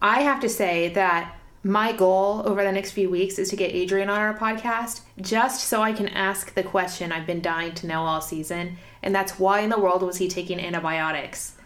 I 0.00 0.22
have 0.22 0.40
to 0.40 0.48
say 0.48 0.88
that 0.94 1.36
my 1.62 1.92
goal 1.92 2.42
over 2.46 2.64
the 2.64 2.72
next 2.72 2.92
few 2.92 3.10
weeks 3.10 3.38
is 3.38 3.50
to 3.50 3.56
get 3.56 3.74
Adrian 3.74 4.08
on 4.08 4.18
our 4.18 4.36
podcast 4.36 5.02
just 5.20 5.64
so 5.64 5.82
I 5.82 5.92
can 5.92 6.08
ask 6.08 6.54
the 6.54 6.62
question 6.62 7.12
I've 7.12 7.26
been 7.26 7.42
dying 7.42 7.74
to 7.74 7.86
know 7.86 8.02
all 8.02 8.20
season. 8.22 8.78
And 9.02 9.14
that's 9.14 9.38
why 9.38 9.60
in 9.60 9.68
the 9.68 9.78
world 9.78 10.02
was 10.02 10.16
he 10.16 10.28
taking 10.28 10.58
antibiotics 10.58 11.56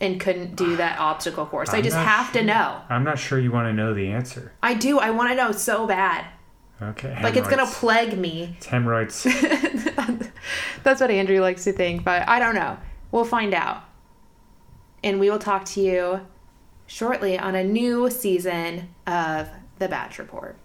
and 0.00 0.18
couldn't 0.18 0.56
do 0.56 0.76
that 0.76 0.98
obstacle 0.98 1.44
course? 1.44 1.70
I 1.70 1.78
I'm 1.78 1.82
just 1.82 1.96
not 1.96 2.06
have 2.06 2.32
to 2.32 2.42
know. 2.42 2.80
I'm 2.88 3.04
not 3.04 3.18
sure 3.18 3.38
you 3.38 3.52
want 3.52 3.68
to 3.68 3.74
know 3.74 3.92
the 3.92 4.08
answer. 4.08 4.52
I 4.62 4.72
do. 4.72 4.98
I 4.98 5.10
want 5.10 5.30
to 5.30 5.36
know 5.36 5.52
so 5.52 5.86
bad. 5.86 6.24
Okay. 6.80 7.22
Like 7.22 7.36
it's 7.36 7.48
going 7.48 7.64
to 7.64 7.70
plague 7.70 8.16
me. 8.16 8.54
It's 8.56 8.66
hemorrhoids. 8.66 9.24
That's 10.82 11.00
what 11.02 11.10
Andrew 11.10 11.40
likes 11.40 11.64
to 11.64 11.72
think, 11.72 12.04
but 12.04 12.26
I 12.26 12.38
don't 12.38 12.54
know. 12.54 12.78
We'll 13.12 13.26
find 13.26 13.52
out. 13.52 13.84
And 15.04 15.20
we 15.20 15.28
will 15.28 15.38
talk 15.38 15.66
to 15.66 15.80
you 15.82 16.20
shortly 16.90 17.38
on 17.38 17.54
a 17.54 17.62
new 17.62 18.10
season 18.10 18.88
of 19.06 19.48
The 19.78 19.86
Bach 19.86 20.18
Report. 20.18 20.56